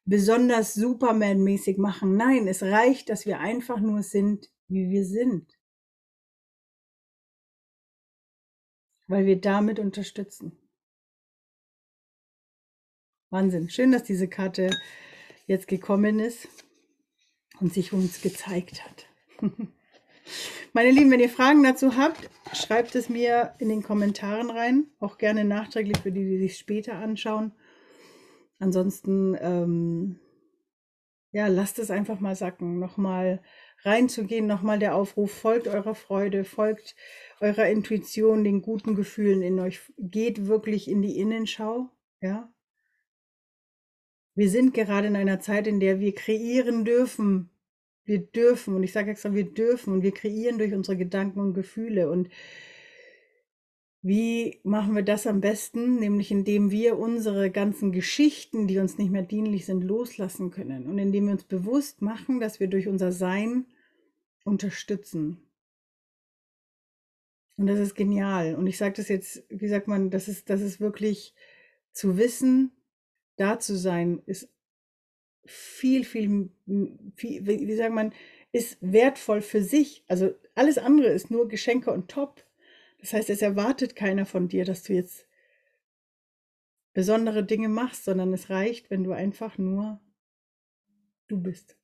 besonders 0.05 0.75
Superman-mäßig 0.75 1.79
machen. 1.79 2.17
Nein, 2.17 2.49
es 2.49 2.63
reicht, 2.63 3.09
dass 3.09 3.27
wir 3.27 3.41
einfach 3.41 3.81
nur 3.81 4.03
sind, 4.03 4.51
wie 4.69 4.89
wir 4.91 5.05
sind. 5.05 5.59
Weil 9.07 9.27
wir 9.27 9.41
damit 9.41 9.79
unterstützen. 9.79 10.59
Wahnsinn. 13.31 13.69
Schön, 13.69 13.93
dass 13.93 14.05
diese 14.05 14.29
Karte 14.29 14.71
jetzt 15.47 15.69
gekommen 15.69 16.19
ist 16.19 16.49
und 17.61 17.73
sich 17.73 17.93
uns 17.93 18.23
gezeigt 18.23 18.85
hat. 18.85 19.07
Meine 20.73 20.91
Lieben, 20.91 21.11
wenn 21.11 21.21
ihr 21.21 21.31
Fragen 21.31 21.63
dazu 21.63 21.97
habt, 21.97 22.29
schreibt 22.53 22.95
es 22.95 23.09
mir 23.09 23.55
in 23.59 23.69
den 23.69 23.83
Kommentaren 23.83 24.51
rein. 24.51 24.87
Auch 25.01 25.19
gerne 25.19 25.45
nachträglich 25.45 25.99
für 25.99 26.13
die, 26.13 26.25
die 26.25 26.39
sich 26.39 26.59
später 26.59 26.95
anschauen. 26.95 27.53
Ansonsten, 28.59 29.37
ähm, 29.41 30.21
ja, 31.31 31.47
lasst 31.47 31.79
es 31.79 31.91
einfach 31.91 32.21
mal 32.21 32.35
sacken, 32.35 32.79
nochmal 32.79 33.41
reinzugehen, 33.83 34.47
nochmal 34.47 34.79
der 34.79 34.95
Aufruf, 34.95 35.31
folgt 35.31 35.69
eurer 35.69 35.95
Freude, 35.95 36.45
folgt 36.45 36.97
eurer 37.41 37.69
Intuition, 37.69 38.45
den 38.45 38.63
guten 38.63 38.95
Gefühlen 38.95 39.43
in 39.43 39.61
euch, 39.61 39.81
geht 39.99 40.47
wirklich 40.47 40.89
in 40.89 41.03
die 41.03 41.19
Innenschau, 41.19 41.91
ja. 42.21 42.53
Wir 44.39 44.51
sind 44.51 44.73
gerade 44.73 45.09
in 45.09 45.17
einer 45.17 45.41
Zeit, 45.41 45.67
in 45.67 45.81
der 45.81 45.99
wir 45.99 46.15
kreieren 46.15 46.85
dürfen. 46.85 47.51
Wir 48.05 48.21
dürfen, 48.21 48.77
und 48.77 48.85
ich 48.85 48.93
sage 48.93 49.11
extra, 49.11 49.35
wir 49.35 49.53
dürfen, 49.53 49.93
und 49.93 50.05
wir 50.05 50.13
kreieren 50.13 50.59
durch 50.59 50.73
unsere 50.73 50.97
Gedanken 50.97 51.41
und 51.41 51.55
Gefühle. 51.55 52.09
Und 52.09 52.29
wie 54.01 54.61
machen 54.63 54.95
wir 54.95 55.03
das 55.03 55.27
am 55.27 55.41
besten? 55.41 55.97
Nämlich 55.97 56.31
indem 56.31 56.71
wir 56.71 57.01
unsere 57.01 57.51
ganzen 57.51 57.91
Geschichten, 57.91 58.69
die 58.69 58.79
uns 58.79 58.97
nicht 58.97 59.11
mehr 59.11 59.25
dienlich 59.25 59.67
sind, 59.67 59.83
loslassen 59.83 60.53
können 60.53 60.87
und 60.87 60.99
indem 60.99 61.27
wir 61.27 61.33
uns 61.33 61.43
bewusst 61.43 62.01
machen, 62.01 62.39
dass 62.39 62.61
wir 62.61 62.69
durch 62.69 62.87
unser 62.87 63.11
Sein 63.11 63.67
unterstützen. 64.45 65.39
Und 67.57 67.67
das 67.67 67.81
ist 67.81 67.97
genial. 67.97 68.55
Und 68.55 68.69
ich 68.69 68.79
sage 68.79 68.95
das 68.99 69.09
jetzt, 69.09 69.43
wie 69.49 69.67
sagt 69.67 69.89
man, 69.89 70.11
das 70.11 70.29
ist, 70.29 70.49
das 70.49 70.61
ist 70.61 70.79
wirklich 70.79 71.35
zu 71.91 72.17
wissen, 72.17 72.71
da 73.39 73.59
zu 73.59 73.77
sein, 73.77 74.23
ist 74.27 74.49
viel, 75.47 76.05
viel, 76.05 76.51
viel, 77.17 77.47
wie 77.47 77.77
sagt 77.77 77.95
man, 77.95 78.13
ist 78.53 78.79
wertvoll 78.81 79.41
für 79.41 79.63
sich. 79.63 80.05
Also 80.09 80.35
alles 80.55 80.79
andere 80.79 81.09
ist 81.09 81.31
nur 81.31 81.49
Geschenke 81.49 81.91
und 81.91 82.11
Top. 82.11 82.45
Das 83.01 83.13
heißt, 83.13 83.31
es 83.31 83.43
erwartet 83.43 83.97
keiner 83.97 84.27
von 84.27 84.49
dir, 84.49 84.65
dass 84.65 84.83
du 84.83 84.93
jetzt 84.93 85.27
besondere 86.93 87.45
Dinge 87.45 87.69
machst, 87.69 88.05
sondern 88.05 88.33
es 88.33 88.51
reicht, 88.51 88.91
wenn 88.91 89.05
du 89.05 89.13
einfach 89.13 89.57
nur 89.57 90.01
du 91.29 91.41
bist. 91.41 91.79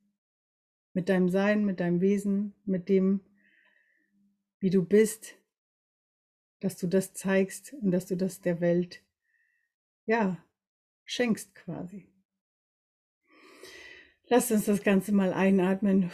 Mit 0.92 1.08
deinem 1.08 1.28
Sein, 1.28 1.64
mit 1.64 1.80
deinem 1.80 2.00
Wesen, 2.00 2.54
mit 2.64 2.88
dem, 2.88 3.20
wie 4.58 4.70
du 4.70 4.84
bist, 4.84 5.36
dass 6.60 6.76
du 6.78 6.86
das 6.86 7.14
zeigst 7.14 7.74
und 7.74 7.90
dass 7.90 8.06
du 8.06 8.16
das 8.16 8.40
der 8.40 8.60
Welt, 8.60 9.02
ja, 10.06 10.42
schenkst 11.04 11.54
quasi. 11.54 12.08
Lasst 14.26 14.52
uns 14.52 14.64
das 14.64 14.82
Ganze 14.82 15.12
mal 15.12 15.32
einatmen 15.32 16.10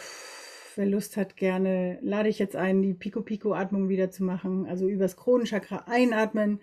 wer 0.80 0.86
Lust 0.86 1.16
hat, 1.16 1.36
gerne 1.36 1.98
lade 2.00 2.28
ich 2.28 2.38
jetzt 2.38 2.56
ein, 2.56 2.82
die 2.82 2.94
Pico-Pico-Atmung 2.94 3.88
wieder 3.88 4.10
zu 4.10 4.24
machen. 4.24 4.66
Also 4.66 4.88
übers 4.88 5.16
Kronenchakra 5.16 5.84
einatmen, 5.86 6.60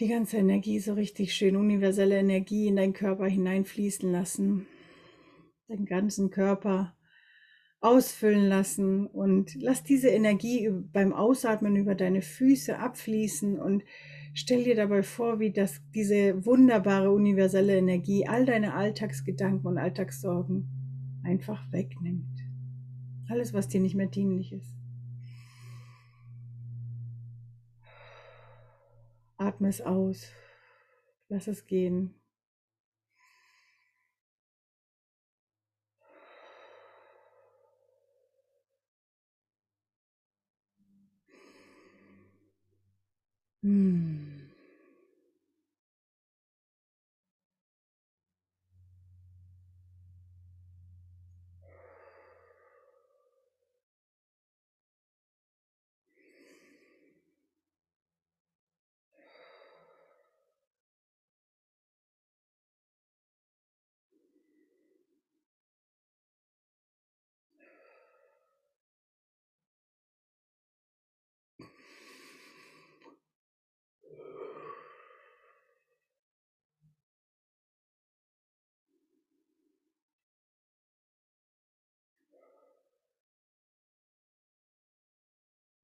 die 0.00 0.08
ganze 0.08 0.38
Energie 0.38 0.80
so 0.80 0.94
richtig 0.94 1.34
schön, 1.34 1.56
universelle 1.56 2.18
Energie 2.18 2.68
in 2.68 2.76
deinen 2.76 2.94
Körper 2.94 3.26
hineinfließen 3.26 4.10
lassen. 4.10 4.66
Deinen 5.68 5.86
ganzen 5.86 6.30
Körper 6.30 6.96
ausfüllen 7.80 8.48
lassen 8.48 9.06
und 9.06 9.54
lass 9.56 9.82
diese 9.82 10.08
Energie 10.08 10.70
beim 10.70 11.12
Ausatmen 11.12 11.76
über 11.76 11.94
deine 11.94 12.22
Füße 12.22 12.78
abfließen 12.78 13.58
und 13.58 13.84
stell 14.32 14.64
dir 14.64 14.74
dabei 14.74 15.02
vor, 15.02 15.40
wie 15.40 15.50
das 15.52 15.80
diese 15.94 16.44
wunderbare 16.44 17.10
universelle 17.10 17.76
Energie 17.76 18.26
all 18.26 18.44
deine 18.46 18.74
Alltagsgedanken 18.74 19.66
und 19.66 19.78
Alltagssorgen 19.78 20.68
einfach 21.24 21.70
wegnimmt. 21.72 22.26
Alles, 23.28 23.54
was 23.54 23.68
dir 23.68 23.80
nicht 23.80 23.94
mehr 23.94 24.08
dienlich 24.08 24.52
ist. 24.52 24.76
Atme 29.38 29.68
es 29.68 29.80
aus. 29.80 30.26
Lass 31.28 31.46
es 31.48 31.66
gehen. 31.66 32.14
Hmm. 43.62 44.01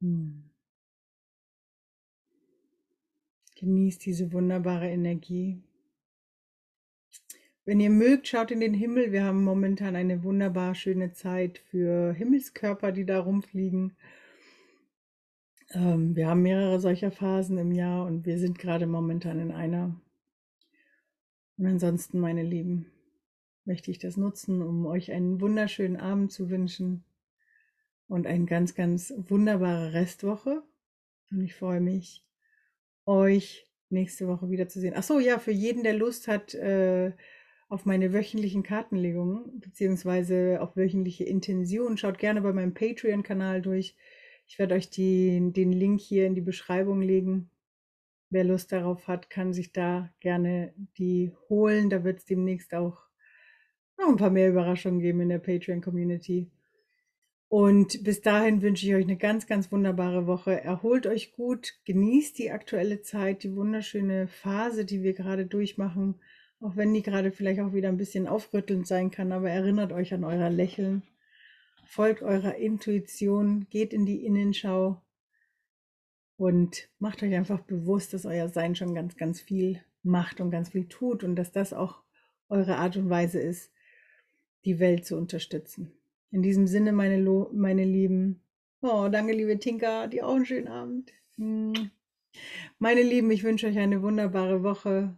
Hm. 0.01 0.45
Genießt 3.57 4.07
diese 4.07 4.33
wunderbare 4.33 4.89
Energie. 4.89 5.61
Wenn 7.65 7.81
ihr 7.81 7.91
mögt, 7.91 8.29
schaut 8.29 8.51
in 8.51 8.61
den 8.61 8.73
Himmel. 8.73 9.13
Wir 9.13 9.25
haben 9.25 9.43
momentan 9.43 9.97
eine 9.97 10.23
wunderbar 10.23 10.75
schöne 10.75 11.13
Zeit 11.13 11.59
für 11.59 12.13
Himmelskörper, 12.13 12.93
die 12.93 13.05
da 13.05 13.19
rumfliegen. 13.19 13.97
Ähm, 15.73 16.15
wir 16.17 16.29
haben 16.29 16.43
mehrere 16.43 16.81
solcher 16.81 17.11
Phasen 17.11 17.59
im 17.59 17.73
Jahr 17.73 18.07
und 18.07 18.25
wir 18.25 18.39
sind 18.39 18.59
gerade 18.59 18.87
momentan 18.87 19.41
in 19.41 19.51
einer. 19.51 20.01
Und 21.59 21.67
ansonsten, 21.67 22.21
meine 22.21 22.45
Lieben, 22.45 22.87
möchte 23.65 23.91
ich 23.91 23.99
das 23.99 24.17
nutzen, 24.17 24.63
um 24.63 24.87
euch 24.87 25.13
einen 25.13 25.41
wunderschönen 25.41 25.97
Abend 25.97 26.33
zu 26.33 26.49
wünschen 26.49 27.05
und 28.09 28.27
eine 28.27 28.47
ganz, 28.47 28.75
ganz 28.75 29.12
wunderbare 29.16 29.92
Restwoche. 29.92 30.62
Und 31.31 31.42
ich 31.42 31.55
freue 31.55 31.81
mich, 31.81 32.25
euch 33.07 33.66
nächste 33.90 34.27
Woche 34.27 34.51
wiederzusehen. 34.51 34.94
Ach 34.97 35.03
so, 35.03 35.18
ja, 35.21 35.38
für 35.38 35.53
jeden, 35.53 35.83
der 35.83 35.94
Lust 35.94 36.29
hat 36.29 36.55
äh, 36.55 37.12
auf 37.68 37.85
meine 37.85 38.12
wöchentlichen 38.12 38.62
Kartenlegungen 38.62 39.61
beziehungsweise 39.61 40.61
auf 40.61 40.77
wöchentliche 40.77 41.25
Intention, 41.25 41.99
schaut 41.99 42.18
gerne 42.18 42.40
bei 42.40 42.53
meinem 42.53 42.75
Patreon-Kanal 42.75 43.62
durch. 43.62 43.97
Ich 44.47 44.59
werde 44.59 44.75
euch 44.75 44.88
die, 44.88 45.53
den 45.53 45.73
Link 45.73 46.01
hier 46.01 46.27
in 46.27 46.35
die 46.35 46.40
Beschreibung 46.40 47.03
legen. 47.03 47.51
Wer 48.31 48.44
Lust 48.44 48.73
darauf 48.73 49.07
hat, 49.07 49.29
kann 49.29 49.53
sich 49.53 49.73
da 49.73 50.11
gerne 50.21 50.75
die 50.97 51.33
holen. 51.49 51.90
Da 51.90 52.05
wird 52.05 52.18
es 52.18 52.25
demnächst 52.25 52.75
auch 52.75 52.99
noch 53.99 54.09
ein 54.09 54.16
paar 54.16 54.31
mehr 54.31 54.49
Überraschungen 54.49 55.01
geben 55.01 55.21
in 55.21 55.29
der 55.29 55.38
Patreon-Community. 55.38 56.51
Und 57.49 58.05
bis 58.05 58.21
dahin 58.21 58.61
wünsche 58.61 58.87
ich 58.87 58.95
euch 58.95 59.05
eine 59.05 59.17
ganz, 59.17 59.47
ganz 59.47 59.73
wunderbare 59.73 60.27
Woche. 60.27 60.63
Erholt 60.63 61.07
euch 61.07 61.33
gut, 61.33 61.75
genießt 61.87 62.39
die 62.39 62.51
aktuelle 62.51 63.01
Zeit, 63.01 63.43
die 63.43 63.57
wunderschöne 63.57 64.29
Phase, 64.29 64.85
die 64.85 65.03
wir 65.03 65.15
gerade 65.15 65.47
durchmachen, 65.47 66.17
auch 66.61 66.77
wenn 66.77 66.93
die 66.93 67.03
gerade 67.03 67.33
vielleicht 67.33 67.61
auch 67.61 67.73
wieder 67.73 67.89
ein 67.89 67.97
bisschen 67.97 68.27
aufrüttelnd 68.27 68.87
sein 68.87 69.11
kann, 69.11 69.33
aber 69.33 69.49
erinnert 69.49 69.93
euch 69.93 70.13
an 70.13 70.25
euer 70.25 70.51
Lächeln, 70.51 71.03
folgt 71.87 72.23
eurer 72.23 72.57
Intuition, 72.57 73.67
geht 73.71 73.95
in 73.95 74.05
die 74.05 74.27
Innenschau 74.27 75.01
und 76.37 76.91
macht 76.99 77.23
euch 77.23 77.35
einfach 77.35 77.61
bewusst, 77.61 78.13
dass 78.13 78.27
euer 78.27 78.49
Sein 78.49 78.75
schon 78.77 78.95
ganz, 78.95 79.17
ganz 79.17 79.41
viel 79.41 79.81
macht 80.03 80.41
und 80.41 80.51
ganz 80.51 80.69
viel 80.69 80.87
tut 80.87 81.25
und 81.25 81.35
dass 81.37 81.51
das 81.51 81.73
auch 81.73 82.03
eure 82.51 82.77
Art 82.77 82.97
und 82.99 83.09
Weise 83.09 83.41
ist, 83.41 83.73
die 84.67 84.79
Welt 84.81 85.07
zu 85.07 85.17
unterstützen. 85.17 85.98
In 86.31 86.43
diesem 86.43 86.67
Sinne, 86.67 86.93
meine, 86.93 87.19
Lo 87.19 87.51
meine 87.53 87.85
Lieben. 87.85 88.43
Oh, 88.83 89.09
danke, 89.11 89.33
liebe 89.33 89.59
Tinka. 89.59 90.07
Dir 90.07 90.27
auch 90.27 90.37
einen 90.37 90.47
schönen 90.47 90.69
Abend. 90.69 91.12
Meine 92.79 93.03
Lieben, 93.03 93.31
ich 93.31 93.45
wünsche 93.45 93.67
euch 93.67 93.79
eine 93.79 94.03
wunderbare 94.03 94.62
Woche. 94.62 95.17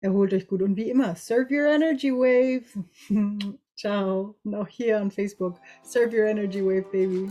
Erholt 0.00 0.32
euch 0.32 0.46
gut 0.46 0.62
und 0.62 0.76
wie 0.76 0.88
immer, 0.88 1.14
serve 1.14 1.54
your 1.54 1.66
energy 1.66 2.10
wave. 2.10 2.64
Ciao. 3.76 4.36
Und 4.44 4.54
auch 4.54 4.68
hier 4.68 5.00
an 5.00 5.10
Facebook, 5.10 5.58
serve 5.82 6.16
your 6.16 6.26
energy 6.26 6.64
wave, 6.64 6.86
baby. 6.90 7.30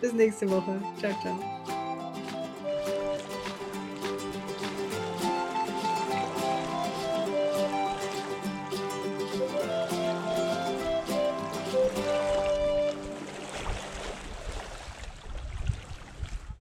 Bis 0.00 0.12
nächste 0.12 0.48
Woche. 0.50 0.80
Ciao, 0.98 1.12
ciao. 1.20 1.79